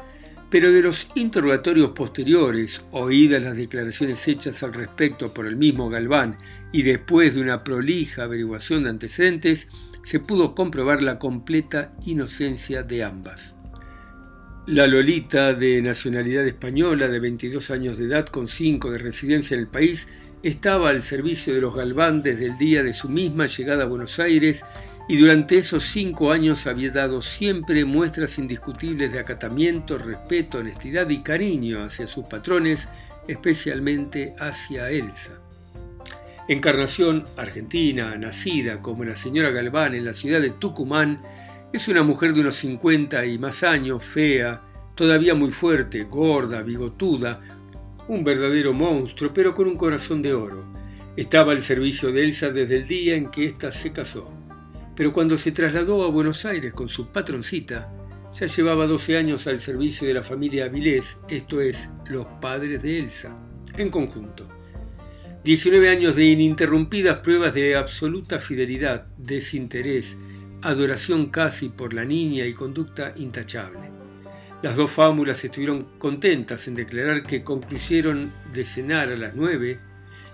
Pero 0.50 0.70
de 0.70 0.82
los 0.82 1.08
interrogatorios 1.16 1.90
posteriores, 1.90 2.84
oídas 2.92 3.42
las 3.42 3.56
declaraciones 3.56 4.28
hechas 4.28 4.62
al 4.62 4.72
respecto 4.72 5.34
por 5.34 5.48
el 5.48 5.56
mismo 5.56 5.88
Galván 5.88 6.38
y 6.70 6.82
después 6.82 7.34
de 7.34 7.40
una 7.40 7.64
prolija 7.64 8.22
averiguación 8.22 8.84
de 8.84 8.90
antecedentes, 8.90 9.66
se 10.04 10.20
pudo 10.20 10.54
comprobar 10.54 11.02
la 11.02 11.18
completa 11.18 11.92
inocencia 12.06 12.84
de 12.84 13.02
ambas. 13.02 13.56
La 14.66 14.88
Lolita, 14.88 15.54
de 15.54 15.80
nacionalidad 15.80 16.44
española, 16.44 17.06
de 17.06 17.20
22 17.20 17.70
años 17.70 17.98
de 17.98 18.06
edad, 18.06 18.26
con 18.26 18.48
5 18.48 18.90
de 18.90 18.98
residencia 18.98 19.54
en 19.54 19.60
el 19.60 19.68
país, 19.68 20.08
estaba 20.42 20.90
al 20.90 21.02
servicio 21.02 21.54
de 21.54 21.60
los 21.60 21.74
Galván 21.74 22.22
desde 22.22 22.46
el 22.46 22.58
día 22.58 22.82
de 22.82 22.92
su 22.92 23.08
misma 23.08 23.46
llegada 23.46 23.84
a 23.84 23.88
Buenos 23.88 24.18
Aires 24.18 24.64
y 25.08 25.16
durante 25.16 25.58
esos 25.58 25.84
cinco 25.84 26.32
años 26.32 26.66
había 26.66 26.90
dado 26.90 27.20
siempre 27.20 27.84
muestras 27.84 28.38
indiscutibles 28.38 29.12
de 29.12 29.20
acatamiento, 29.20 29.98
respeto, 29.98 30.58
honestidad 30.58 31.08
y 31.10 31.22
cariño 31.22 31.82
hacia 31.82 32.06
sus 32.06 32.26
patrones, 32.26 32.88
especialmente 33.28 34.34
hacia 34.38 34.90
Elsa. 34.90 35.32
Encarnación 36.48 37.24
argentina, 37.36 38.16
nacida 38.16 38.80
como 38.80 39.04
la 39.04 39.16
señora 39.16 39.50
Galván 39.50 39.94
en 39.94 40.04
la 40.04 40.12
ciudad 40.12 40.40
de 40.40 40.50
Tucumán, 40.50 41.20
es 41.72 41.88
una 41.88 42.02
mujer 42.02 42.32
de 42.32 42.40
unos 42.40 42.56
50 42.56 43.26
y 43.26 43.38
más 43.38 43.62
años, 43.62 44.04
fea, 44.04 44.62
todavía 44.94 45.34
muy 45.34 45.50
fuerte, 45.50 46.04
gorda, 46.04 46.62
bigotuda, 46.62 47.40
un 48.08 48.24
verdadero 48.24 48.72
monstruo, 48.72 49.32
pero 49.34 49.54
con 49.54 49.66
un 49.66 49.76
corazón 49.76 50.22
de 50.22 50.34
oro. 50.34 50.64
Estaba 51.16 51.52
al 51.52 51.62
servicio 51.62 52.12
de 52.12 52.24
Elsa 52.24 52.50
desde 52.50 52.76
el 52.76 52.86
día 52.86 53.14
en 53.14 53.30
que 53.30 53.46
ésta 53.46 53.72
se 53.72 53.92
casó. 53.92 54.30
Pero 54.94 55.12
cuando 55.12 55.36
se 55.36 55.52
trasladó 55.52 56.04
a 56.04 56.10
Buenos 56.10 56.44
Aires 56.44 56.72
con 56.72 56.88
su 56.88 57.10
patroncita, 57.10 57.92
ya 58.32 58.46
llevaba 58.46 58.86
12 58.86 59.16
años 59.16 59.46
al 59.46 59.60
servicio 59.60 60.06
de 60.06 60.14
la 60.14 60.22
familia 60.22 60.66
Avilés, 60.66 61.18
esto 61.28 61.60
es, 61.60 61.88
los 62.06 62.26
padres 62.40 62.82
de 62.82 62.98
Elsa, 62.98 63.36
en 63.76 63.90
conjunto. 63.90 64.46
19 65.44 65.88
años 65.88 66.16
de 66.16 66.24
ininterrumpidas 66.24 67.18
pruebas 67.18 67.54
de 67.54 67.76
absoluta 67.76 68.38
fidelidad, 68.38 69.06
desinterés, 69.16 70.18
adoración 70.60 71.30
casi 71.30 71.68
por 71.68 71.94
la 71.94 72.04
niña 72.04 72.44
y 72.46 72.52
conducta 72.52 73.14
intachable. 73.16 73.95
Las 74.66 74.74
dos 74.74 74.90
fámulas 74.90 75.44
estuvieron 75.44 75.86
contentas 75.96 76.66
en 76.66 76.74
declarar 76.74 77.22
que 77.22 77.44
concluyeron 77.44 78.32
de 78.52 78.64
cenar 78.64 79.10
a 79.10 79.16
las 79.16 79.36
nueve 79.36 79.78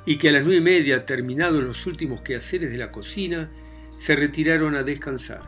y 0.07 0.17
que 0.17 0.31
a 0.31 0.33
las 0.33 0.43
nueve 0.43 0.57
y 0.57 0.63
media, 0.63 1.05
terminados 1.05 1.63
los 1.63 1.87
últimos 1.87 2.23
quehaceres 2.23 2.73
de 2.73 2.79
la 2.79 2.91
cocina, 2.91 3.51
se 3.99 4.17
retiraron 4.17 4.75
a 4.75 4.85
descansar, 4.85 5.43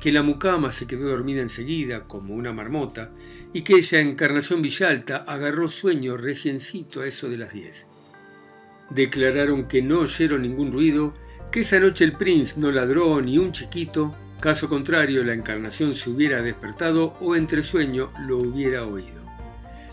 que 0.00 0.12
la 0.12 0.22
mucama 0.22 0.70
se 0.70 0.86
quedó 0.86 1.08
dormida 1.08 1.42
enseguida, 1.42 2.06
como 2.06 2.36
una 2.36 2.52
marmota, 2.52 3.10
y 3.52 3.62
que 3.62 3.74
ella, 3.74 3.98
Encarnación 3.98 4.62
Villalta, 4.62 5.24
agarró 5.26 5.66
sueño 5.66 6.16
reciencito 6.16 7.00
a 7.00 7.08
eso 7.08 7.28
de 7.28 7.36
las 7.36 7.52
diez. 7.52 7.88
Declararon 8.90 9.66
que 9.66 9.82
no 9.82 10.02
oyeron 10.02 10.42
ningún 10.42 10.70
ruido, 10.70 11.14
que 11.50 11.62
esa 11.62 11.80
noche 11.80 12.04
el 12.04 12.12
prince 12.12 12.60
no 12.60 12.70
ladró 12.70 13.20
ni 13.20 13.38
un 13.38 13.50
chiquito, 13.50 14.14
caso 14.40 14.68
contrario 14.68 15.22
la 15.22 15.34
encarnación 15.34 15.94
se 15.94 16.08
hubiera 16.10 16.40
despertado 16.42 17.14
o 17.20 17.36
entre 17.36 17.62
sueño 17.62 18.10
lo 18.26 18.38
hubiera 18.38 18.84
oído. 18.84 19.20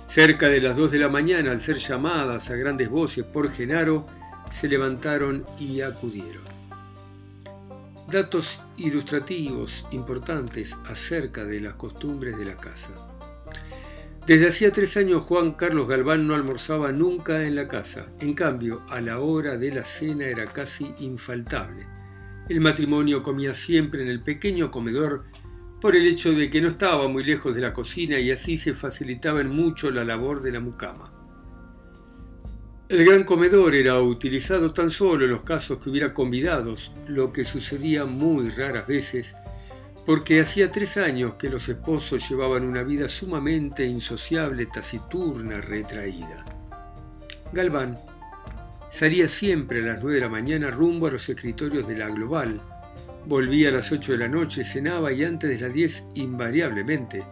Cerca 0.08 0.48
de 0.48 0.62
las 0.62 0.78
dos 0.78 0.92
de 0.92 1.00
la 1.00 1.10
mañana, 1.10 1.52
al 1.52 1.60
ser 1.60 1.78
llamadas 1.78 2.50
a 2.50 2.56
grandes 2.56 2.90
voces 2.90 3.26
por 3.26 3.52
Genaro, 3.52 4.08
se 4.50 4.70
levantaron 4.70 5.46
y 5.60 5.82
acudieron. 5.82 6.44
Datos 8.10 8.62
ilustrativos 8.78 9.86
importantes 9.92 10.78
acerca 10.86 11.44
de 11.44 11.60
las 11.60 11.74
costumbres 11.74 12.38
de 12.38 12.46
la 12.46 12.56
casa. 12.56 12.94
Desde 14.26 14.48
hacía 14.48 14.72
tres 14.72 14.96
años 14.96 15.24
Juan 15.24 15.54
Carlos 15.54 15.90
Galván 15.90 16.26
no 16.26 16.36
almorzaba 16.36 16.94
nunca 16.94 17.44
en 17.46 17.56
la 17.56 17.68
casa. 17.68 18.06
En 18.20 18.34
cambio, 18.34 18.84
a 18.90 19.02
la 19.02 19.20
hora 19.20 19.58
de 19.58 19.74
la 19.74 19.84
cena 19.84 20.26
era 20.26 20.46
casi 20.46 20.94
infaltable. 21.00 21.97
El 22.50 22.62
matrimonio 22.62 23.22
comía 23.24 23.54
siempre 23.54 24.02
en 24.02 24.08
el 24.08 24.22
pequeño 24.22 24.72
comedor 24.72 25.26
por 25.82 25.96
el 25.96 26.08
hecho 26.08 26.32
de 26.34 26.50
que 26.50 26.62
no 26.62 26.70
estaba 26.70 27.08
muy 27.08 27.24
lejos 27.24 27.56
de 27.56 27.62
la 27.62 27.74
cocina 27.74 28.20
y 28.20 28.32
así 28.32 28.58
se 28.58 28.74
facilitaba 28.74 29.42
en 29.42 29.50
mucho 29.50 29.92
la 29.92 30.04
labor 30.04 30.42
de 30.42 30.52
la 30.52 30.60
mucama. 30.60 31.14
El 32.90 33.06
gran 33.06 33.24
comedor 33.26 33.76
era 33.76 34.02
utilizado 34.02 34.72
tan 34.72 34.92
solo 34.92 35.26
en 35.26 35.32
los 35.32 35.44
casos 35.44 35.78
que 35.78 35.90
hubiera 35.90 36.14
convidados, 36.14 36.94
lo 37.08 37.34
que 37.34 37.44
sucedía 37.44 38.06
muy 38.06 38.50
raras 38.50 38.88
veces 38.88 39.36
porque 40.08 40.40
hacía 40.40 40.72
tres 40.72 40.96
años 40.96 41.34
que 41.34 41.50
los 41.50 41.68
esposos 41.68 42.30
llevaban 42.30 42.64
una 42.64 42.82
vida 42.82 43.10
sumamente 43.10 43.86
insociable, 43.86 44.68
taciturna, 44.68 45.60
retraída. 45.60 46.46
Galván 47.52 48.00
salía 48.90 49.28
siempre 49.28 49.80
a 49.80 49.94
las 49.94 50.02
nueve 50.02 50.16
de 50.16 50.22
la 50.22 50.30
mañana 50.30 50.72
rumbo 50.72 51.08
a 51.08 51.12
los 51.12 51.28
escritorios 51.30 51.88
de 51.88 51.98
la 51.98 52.10
Global, 52.10 52.62
volvía 53.26 53.70
a 53.70 53.74
las 53.74 53.92
ocho 53.92 54.14
de 54.14 54.20
la 54.20 54.28
noche, 54.28 54.64
cenaba 54.64 55.12
y 55.12 55.24
antes 55.24 55.50
de 55.50 55.66
las 55.66 55.74
diez 55.74 56.04
invariablemente, 56.16 57.24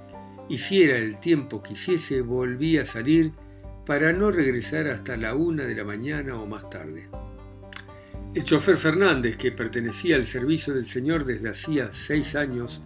hiciera 0.49 0.97
el 0.97 1.19
tiempo 1.19 1.63
que 1.63 1.73
hiciese, 1.73 2.21
volvía 2.21 2.82
a 2.82 2.86
salir 2.86 3.32
para 3.86 4.12
no 4.12 4.32
regresar 4.32 4.88
hasta 4.88 5.15
la 5.15 5.36
una 5.36 5.63
de 5.63 5.75
la 5.75 5.84
mañana 5.84 6.36
o 6.36 6.45
más 6.45 6.69
tarde. 6.69 7.08
El 8.34 8.43
chofer 8.43 8.75
Fernández, 8.75 9.38
que 9.38 9.51
pertenecía 9.51 10.15
al 10.15 10.25
servicio 10.25 10.73
del 10.73 10.84
señor 10.84 11.23
desde 11.23 11.49
hacía 11.49 11.93
seis 11.93 12.36
años, 12.36 12.82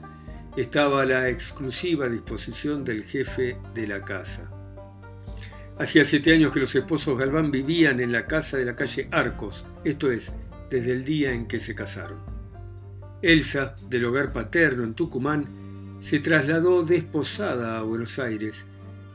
estaba 0.56 1.02
a 1.02 1.06
la 1.06 1.30
exclusiva 1.30 2.08
disposición 2.08 2.84
del 2.84 3.04
jefe 3.04 3.58
de 3.74 3.88
la 3.88 4.04
casa. 4.04 4.52
Hacía 5.80 6.04
siete 6.04 6.34
años 6.34 6.52
que 6.52 6.60
los 6.60 6.76
esposos 6.76 7.18
Galván 7.18 7.52
vivían 7.52 8.02
en 8.02 8.12
la 8.12 8.28
casa 8.28 8.58
de 8.58 8.66
la 8.66 8.76
calle 8.76 9.08
Arcos, 9.12 9.66
esto 9.86 10.12
es, 10.12 10.34
desde 10.70 10.92
el 10.92 11.06
día 11.06 11.32
en 11.32 11.48
que 11.48 11.62
se 11.62 11.74
casaron. 11.74 12.20
Elsa, 13.22 13.78
del 13.90 14.04
hogar 14.04 14.34
paterno 14.34 14.84
en 14.84 14.94
Tucumán, 14.94 15.96
se 16.00 16.20
trasladó 16.20 16.84
desposada 16.84 17.78
a 17.78 17.84
Buenos 17.84 18.20
Aires 18.20 18.66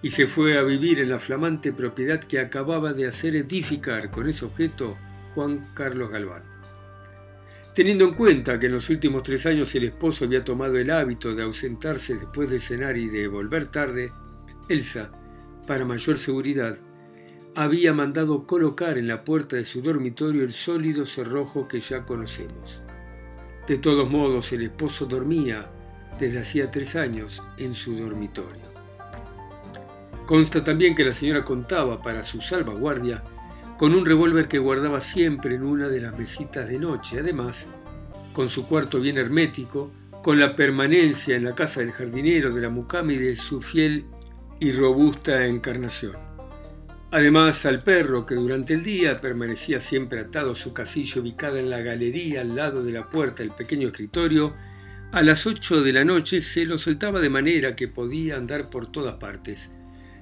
y 0.00 0.09
se 0.09 0.27
fue 0.27 0.57
a 0.57 0.62
vivir 0.62 1.00
en 1.00 1.11
la 1.11 1.18
flamante 1.18 1.70
propiedad 1.70 2.18
que 2.18 2.40
acababa 2.40 2.94
de 2.94 3.09
hacer 3.09 3.37
edificar 3.37 4.11
con 4.11 4.27
ese 4.27 4.46
objeto 4.46 4.96
Juan 5.35 5.70
Carlos 5.74 6.11
Galván. 6.11 6.44
Teniendo 7.74 8.07
en 8.07 8.14
cuenta 8.14 8.59
que 8.59 8.66
en 8.66 8.72
los 8.72 8.88
últimos 8.88 9.22
tres 9.22 9.44
años 9.44 9.74
el 9.74 9.85
esposo 9.85 10.24
había 10.24 10.42
tomado 10.42 10.79
el 10.79 10.90
hábito 10.90 11.35
de 11.35 11.42
ausentarse 11.42 12.14
después 12.14 12.48
de 12.48 12.59
cenar 12.59 12.96
y 12.96 13.09
de 13.09 13.29
volver 13.29 13.66
tarde, 13.66 14.12
Elsa, 14.68 15.11
para 15.66 15.85
mayor 15.85 16.18
seguridad, 16.18 16.77
había 17.55 17.92
mandado 17.92 18.46
colocar 18.46 18.98
en 18.98 19.09
la 19.09 19.24
puerta 19.24 19.57
de 19.57 19.64
su 19.64 19.81
dormitorio 19.81 20.42
el 20.42 20.53
sólido 20.53 21.07
cerrojo 21.07 21.68
que 21.68 21.81
ya 21.81 22.05
conocemos. 22.05 22.83
De 23.66 23.79
todos 23.79 24.11
modos, 24.11 24.53
el 24.53 24.62
esposo 24.62 25.07
dormía 25.07 25.70
desde 26.18 26.40
hacía 26.40 26.70
tres 26.70 26.96
años 26.96 27.42
en 27.57 27.74
su 27.74 27.96
dormitorio. 27.96 28.64
Consta 30.27 30.64
también 30.64 30.94
que 30.94 31.05
la 31.05 31.12
señora 31.12 31.44
contaba 31.44 32.00
para 32.03 32.22
su 32.22 32.40
salvaguardia 32.40 33.22
con 33.79 33.94
un 33.94 34.07
revólver 34.07 34.48
que 34.48 34.59
guardaba 34.59 35.00
siempre 35.00 35.55
en 35.55 35.62
una 35.62 35.88
de 35.88 36.00
las 36.00 36.16
mesitas 36.16 36.68
de 36.68 36.79
noche. 36.79 37.18
Además, 37.20 37.66
con 38.33 38.48
su 38.48 38.66
cuarto 38.66 39.00
bien 39.00 39.18
hermético, 39.18 39.90
con 40.22 40.40
la 40.40 40.57
permanencia 40.57 41.37
en 41.37 41.44
la 41.44 41.55
casa 41.55 41.81
del 41.81 41.92
jardinero 41.92 42.53
de 42.53 42.62
la 42.62 42.70
mucama 42.70 43.12
y 43.12 43.18
de 43.18 43.37
su 43.37 43.61
fiel 43.61 44.07
y 44.64 44.72
robusta 44.72 45.46
encarnación. 45.46 46.16
Además, 47.11 47.66
al 47.66 47.85
perro 47.85 48.24
que 48.24 48.35
durante 48.35 48.72
el 48.72 48.83
día 48.83 49.20
permanecía 49.20 49.79
siempre 49.79 50.20
atado 50.20 50.53
a 50.53 50.55
su 50.55 50.72
casillo 50.72 51.20
ubicada 51.20 51.61
en 51.61 51.68
la 51.68 51.83
galería 51.83 52.40
al 52.40 52.57
lado 52.57 52.83
de 52.83 52.92
la 52.92 53.11
puerta 53.11 53.42
del 53.42 53.53
pequeño 53.53 53.88
escritorio, 53.88 54.55
a 55.12 55.22
las 55.22 55.46
ocho 55.46 55.83
de 55.83 55.92
la 55.92 56.03
noche 56.03 56.40
se 56.40 56.64
lo 56.64 56.79
soltaba 56.79 57.20
de 57.20 57.29
manera 57.29 57.77
que 57.77 57.88
podía 57.88 58.38
andar 58.38 58.70
por 58.70 58.90
todas 58.90 59.16
partes. 59.16 59.70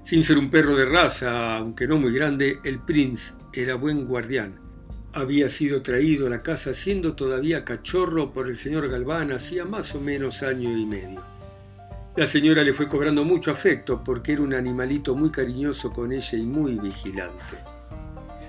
Sin 0.03 0.25
ser 0.25 0.39
un 0.39 0.51
perro 0.51 0.75
de 0.75 0.87
raza, 0.87 1.57
aunque 1.57 1.87
no 1.87 1.97
muy 1.97 2.13
grande, 2.13 2.59
el 2.65 2.81
Prince 2.81 3.35
era 3.53 3.77
buen 3.77 4.07
guardián. 4.07 4.59
Había 5.13 5.49
sido 5.49 5.83
traído 5.83 6.27
a 6.27 6.31
la 6.31 6.43
casa 6.43 6.75
siendo 6.75 7.15
todavía 7.15 7.65
cachorro 7.65 8.33
por 8.33 8.49
el 8.49 8.57
señor 8.57 8.89
Galván 8.89 9.31
hacía 9.31 9.65
más 9.65 9.95
o 9.95 10.01
menos 10.01 10.43
año 10.43 10.77
y 10.77 10.85
medio. 10.85 11.32
La 12.15 12.27
señora 12.27 12.63
le 12.63 12.75
fue 12.75 12.89
cobrando 12.89 13.25
mucho 13.25 13.51
afecto 13.51 14.05
porque 14.05 14.35
era 14.35 14.43
un 14.43 14.53
animalito 14.53 15.15
muy 15.15 15.31
cariñoso 15.31 15.91
con 15.91 16.13
ella 16.13 16.37
y 16.37 16.43
muy 16.43 16.75
vigilante. 16.75 17.57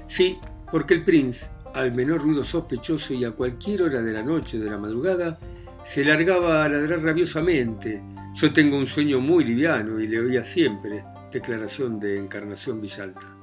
Sí, 0.06 0.38
porque 0.70 0.96
el 0.96 1.06
Prince, 1.06 1.50
al 1.74 1.94
menor 1.94 2.24
ruido 2.24 2.44
sospechoso 2.44 3.14
y 3.14 3.24
a 3.24 3.32
cualquier 3.32 3.84
hora 3.84 4.02
de 4.02 4.12
la 4.12 4.22
noche 4.22 4.58
o 4.58 4.62
de 4.62 4.70
la 4.70 4.78
madrugada, 4.78 5.40
se 5.82 6.04
largaba 6.04 6.66
a 6.66 6.68
ladrar 6.68 7.04
rabiosamente. 7.04 8.04
Yo 8.34 8.52
tengo 8.52 8.78
un 8.78 8.86
sueño 8.86 9.22
muy 9.22 9.46
liviano 9.46 9.98
y 9.98 10.08
le 10.08 10.20
oía 10.20 10.44
siempre, 10.44 11.06
declaración 11.32 12.02
de 12.02 12.20
Encarnación 12.20 12.82
Villalta. 12.82 13.34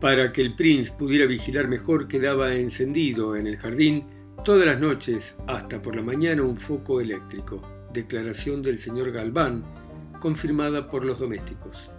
Para 0.00 0.32
que 0.32 0.40
el 0.40 0.54
Prince 0.54 0.90
pudiera 0.90 1.26
vigilar 1.26 1.68
mejor 1.68 2.08
quedaba 2.08 2.54
encendido 2.54 3.36
en 3.36 3.46
el 3.46 3.58
jardín 3.58 4.06
todas 4.42 4.64
las 4.64 4.80
noches 4.80 5.36
hasta 5.46 5.82
por 5.82 5.96
la 5.96 6.02
mañana 6.02 6.42
un 6.42 6.56
foco 6.56 6.98
eléctrico, 6.98 7.60
declaración 7.92 8.62
del 8.62 8.78
señor 8.78 9.12
Galván, 9.12 9.64
confirmada 10.20 10.88
por 10.88 11.04
los 11.04 11.20
domésticos. 11.20 11.90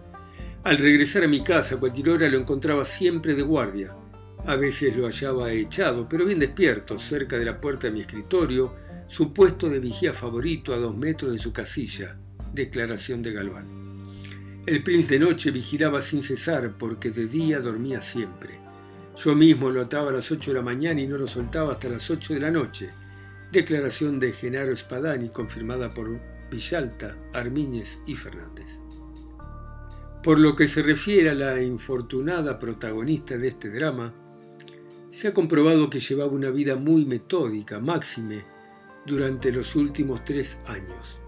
Al 0.63 0.77
regresar 0.77 1.23
a 1.23 1.27
mi 1.27 1.43
casa 1.43 1.75
a 1.75 1.79
cualquier 1.79 2.09
hora 2.09 2.29
lo 2.29 2.37
encontraba 2.37 2.85
siempre 2.85 3.33
de 3.33 3.41
guardia. 3.41 3.95
A 4.45 4.55
veces 4.55 4.95
lo 4.95 5.05
hallaba 5.05 5.51
echado, 5.51 6.07
pero 6.07 6.25
bien 6.25 6.39
despierto, 6.39 6.97
cerca 6.97 7.37
de 7.37 7.45
la 7.45 7.59
puerta 7.59 7.87
de 7.87 7.93
mi 7.93 8.01
escritorio, 8.01 8.73
su 9.07 9.33
puesto 9.33 9.69
de 9.69 9.79
vigía 9.79 10.13
favorito 10.13 10.73
a 10.73 10.77
dos 10.77 10.95
metros 10.95 11.31
de 11.31 11.37
su 11.37 11.51
casilla, 11.51 12.17
declaración 12.53 13.21
de 13.21 13.33
Galván. 13.33 13.81
El 14.65 14.83
Prince 14.83 15.15
de 15.15 15.19
noche 15.19 15.49
vigilaba 15.49 16.01
sin 16.01 16.21
cesar 16.21 16.77
porque 16.77 17.09
de 17.09 17.25
día 17.25 17.59
dormía 17.59 17.99
siempre. 17.99 18.59
Yo 19.17 19.35
mismo 19.35 19.71
lo 19.71 19.81
ataba 19.81 20.11
a 20.11 20.13
las 20.13 20.31
ocho 20.31 20.51
de 20.51 20.57
la 20.57 20.63
mañana 20.63 21.01
y 21.01 21.07
no 21.07 21.17
lo 21.17 21.25
soltaba 21.25 21.73
hasta 21.73 21.89
las 21.89 22.09
ocho 22.11 22.35
de 22.35 22.39
la 22.39 22.51
noche. 22.51 22.91
Declaración 23.51 24.17
de 24.21 24.31
Genaro 24.31 24.73
Spadani 24.73 25.27
confirmada 25.27 25.93
por 25.93 26.21
Villalta, 26.49 27.17
Armíñez 27.33 27.99
y 28.05 28.15
Fernández. 28.15 28.79
Por 30.23 30.39
lo 30.39 30.55
que 30.55 30.67
se 30.67 30.81
refiere 30.81 31.31
a 31.31 31.33
la 31.33 31.61
infortunada 31.61 32.57
protagonista 32.57 33.37
de 33.37 33.49
este 33.49 33.69
drama, 33.69 34.13
Se 35.09 35.27
ha 35.27 35.33
comprobado 35.33 35.89
que 35.89 35.99
llevaba 35.99 36.31
una 36.31 36.51
vida 36.51 36.77
muy 36.77 37.05
metódica, 37.05 37.81
máxime, 37.81 38.45
durante 39.05 39.51
los 39.51 39.75
últimos 39.75 40.23
tres 40.23 40.57
años. 40.65 41.19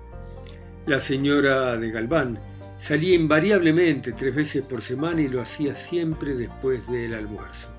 La 0.85 1.01
señora 1.01 1.77
de 1.77 1.91
Galván 1.91 2.39
salía 2.77 3.13
invariablemente 3.13 4.13
tres 4.13 4.33
veces 4.33 4.61
por 4.61 4.81
semana 4.81 5.21
y 5.21 5.27
lo 5.27 5.41
hacía 5.41 5.75
siempre 5.75 6.33
después 6.33 6.89
del 6.89 7.13
almuerzo. 7.13 7.73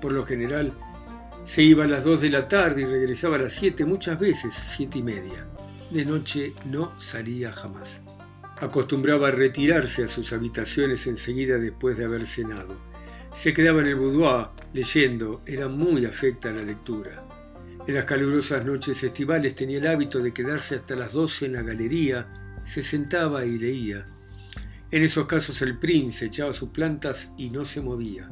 Por 0.00 0.12
lo 0.12 0.24
general, 0.24 0.72
se 1.44 1.62
iba 1.62 1.84
a 1.84 1.88
las 1.88 2.04
dos 2.04 2.20
de 2.20 2.30
la 2.30 2.48
tarde 2.48 2.82
y 2.82 2.84
regresaba 2.84 3.36
a 3.36 3.40
las 3.40 3.52
siete, 3.52 3.84
muchas 3.84 4.18
veces 4.18 4.54
siete 4.54 4.98
y 4.98 5.02
media. 5.02 5.46
De 5.90 6.04
noche 6.04 6.52
no 6.66 6.98
salía 7.00 7.52
jamás. 7.52 8.02
Acostumbraba 8.60 9.28
a 9.28 9.32
retirarse 9.32 10.04
a 10.04 10.08
sus 10.08 10.32
habitaciones 10.32 11.06
enseguida 11.06 11.58
después 11.58 11.96
de 11.96 12.04
haber 12.04 12.26
cenado. 12.26 12.76
Se 13.32 13.54
quedaba 13.54 13.80
en 13.80 13.86
el 13.86 13.94
boudoir 13.94 14.48
leyendo, 14.72 15.42
era 15.46 15.68
muy 15.68 16.04
afecta 16.04 16.50
a 16.50 16.52
la 16.52 16.62
lectura. 16.62 17.24
En 17.86 17.94
las 17.94 18.04
calurosas 18.04 18.64
noches 18.66 19.02
estivales 19.02 19.54
tenía 19.54 19.78
el 19.78 19.86
hábito 19.86 20.18
de 20.18 20.34
quedarse 20.34 20.74
hasta 20.74 20.94
las 20.94 21.14
doce 21.14 21.46
en 21.46 21.54
la 21.54 21.62
galería, 21.62 22.60
se 22.66 22.82
sentaba 22.82 23.46
y 23.46 23.58
leía. 23.58 24.06
En 24.90 25.02
esos 25.02 25.26
casos 25.26 25.62
el 25.62 25.78
príncipe 25.78 26.26
echaba 26.26 26.52
sus 26.52 26.70
plantas 26.70 27.30
y 27.38 27.50
no 27.50 27.64
se 27.64 27.80
movía. 27.80 28.30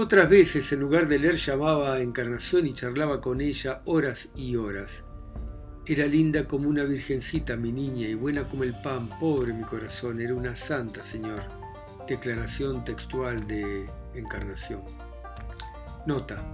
Otras 0.00 0.30
veces, 0.30 0.70
en 0.70 0.78
lugar 0.78 1.08
de 1.08 1.18
leer, 1.18 1.34
llamaba 1.34 1.94
a 1.94 2.00
Encarnación 2.00 2.68
y 2.68 2.72
charlaba 2.72 3.20
con 3.20 3.40
ella 3.40 3.82
horas 3.84 4.28
y 4.36 4.54
horas. 4.54 5.02
Era 5.84 6.06
linda 6.06 6.46
como 6.46 6.68
una 6.68 6.84
virgencita 6.84 7.56
mi 7.56 7.72
niña 7.72 8.06
y 8.06 8.14
buena 8.14 8.44
como 8.44 8.62
el 8.62 8.80
pan, 8.80 9.08
pobre 9.18 9.52
mi 9.52 9.64
corazón, 9.64 10.20
era 10.20 10.34
una 10.34 10.54
santa, 10.54 11.02
Señor. 11.02 11.42
Declaración 12.06 12.84
textual 12.84 13.44
de 13.48 13.90
Encarnación. 14.14 14.82
Nota. 16.06 16.44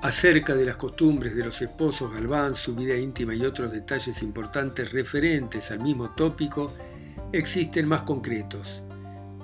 Acerca 0.00 0.54
de 0.54 0.64
las 0.64 0.76
costumbres 0.76 1.34
de 1.34 1.46
los 1.46 1.60
esposos 1.60 2.14
Galván, 2.14 2.54
su 2.54 2.76
vida 2.76 2.96
íntima 2.96 3.34
y 3.34 3.44
otros 3.44 3.72
detalles 3.72 4.22
importantes 4.22 4.92
referentes 4.92 5.72
al 5.72 5.80
mismo 5.80 6.14
tópico, 6.14 6.72
existen 7.32 7.88
más 7.88 8.02
concretos. 8.02 8.84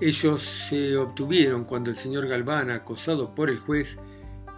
Ellos 0.00 0.42
se 0.42 0.96
obtuvieron 0.96 1.64
cuando 1.64 1.90
el 1.90 1.96
señor 1.96 2.26
Galván, 2.26 2.70
acosado 2.70 3.34
por 3.34 3.48
el 3.48 3.58
juez, 3.58 3.96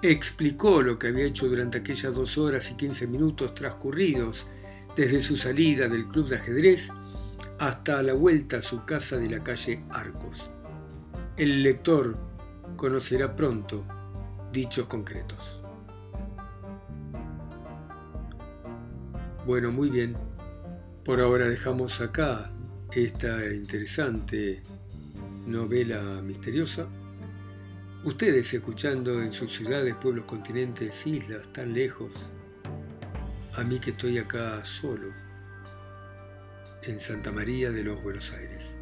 explicó 0.03 0.83
lo 0.83 0.99
que 0.99 1.09
había 1.09 1.27
hecho 1.27 1.49
durante 1.49 1.79
aquellas 1.79 2.15
dos 2.15 2.39
horas 2.39 2.71
y 2.71 2.75
quince 2.75 3.07
minutos 3.07 3.55
transcurridos 3.55 4.47
desde 4.95 5.21
su 5.21 5.37
salida 5.37 5.89
del 5.89 6.07
club 6.09 6.29
de 6.29 6.37
ajedrez 6.37 6.91
hasta 7.59 8.03
la 8.03 8.15
vuelta 8.15 8.59
a 8.59 8.63
su 8.63 8.85
casa 8.85 9.17
de 9.19 9.31
la 9.31 9.43
calle 9.43 9.85
Arcos. 9.91 10.51
El 11.37 11.63
lector 11.63 12.17
conocerá 12.77 13.37
pronto 13.37 13.85
dichos 14.53 14.87
concretos. 14.87 15.61
Bueno, 19.47 19.71
muy 19.71 19.91
bien. 19.91 20.17
Por 21.05 21.21
ahora 21.21 21.47
dejamos 21.47 22.01
acá 22.01 22.53
esta 22.91 23.45
interesante 23.55 24.63
novela 25.47 26.21
misteriosa. 26.23 26.89
Ustedes 28.05 28.53
escuchando 28.53 29.23
en 29.23 29.33
sus 29.33 29.53
ciudades, 29.53 29.95
pueblos, 29.95 30.25
continentes, 30.27 31.07
islas 31.07 31.53
tan 31.53 31.73
lejos, 31.73 32.31
a 33.55 33.65
mí 33.65 33.79
que 33.79 33.91
estoy 33.91 34.19
acá 34.19 34.65
solo, 34.65 35.09
en 36.83 37.01
Santa 37.01 37.33
María 37.33 37.71
de 37.71 37.83
los 37.83 38.03
Buenos 38.03 38.33
Aires. 38.33 38.77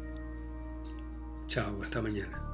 Chao, 1.47 1.81
hasta 1.81 2.01
mañana. 2.01 2.44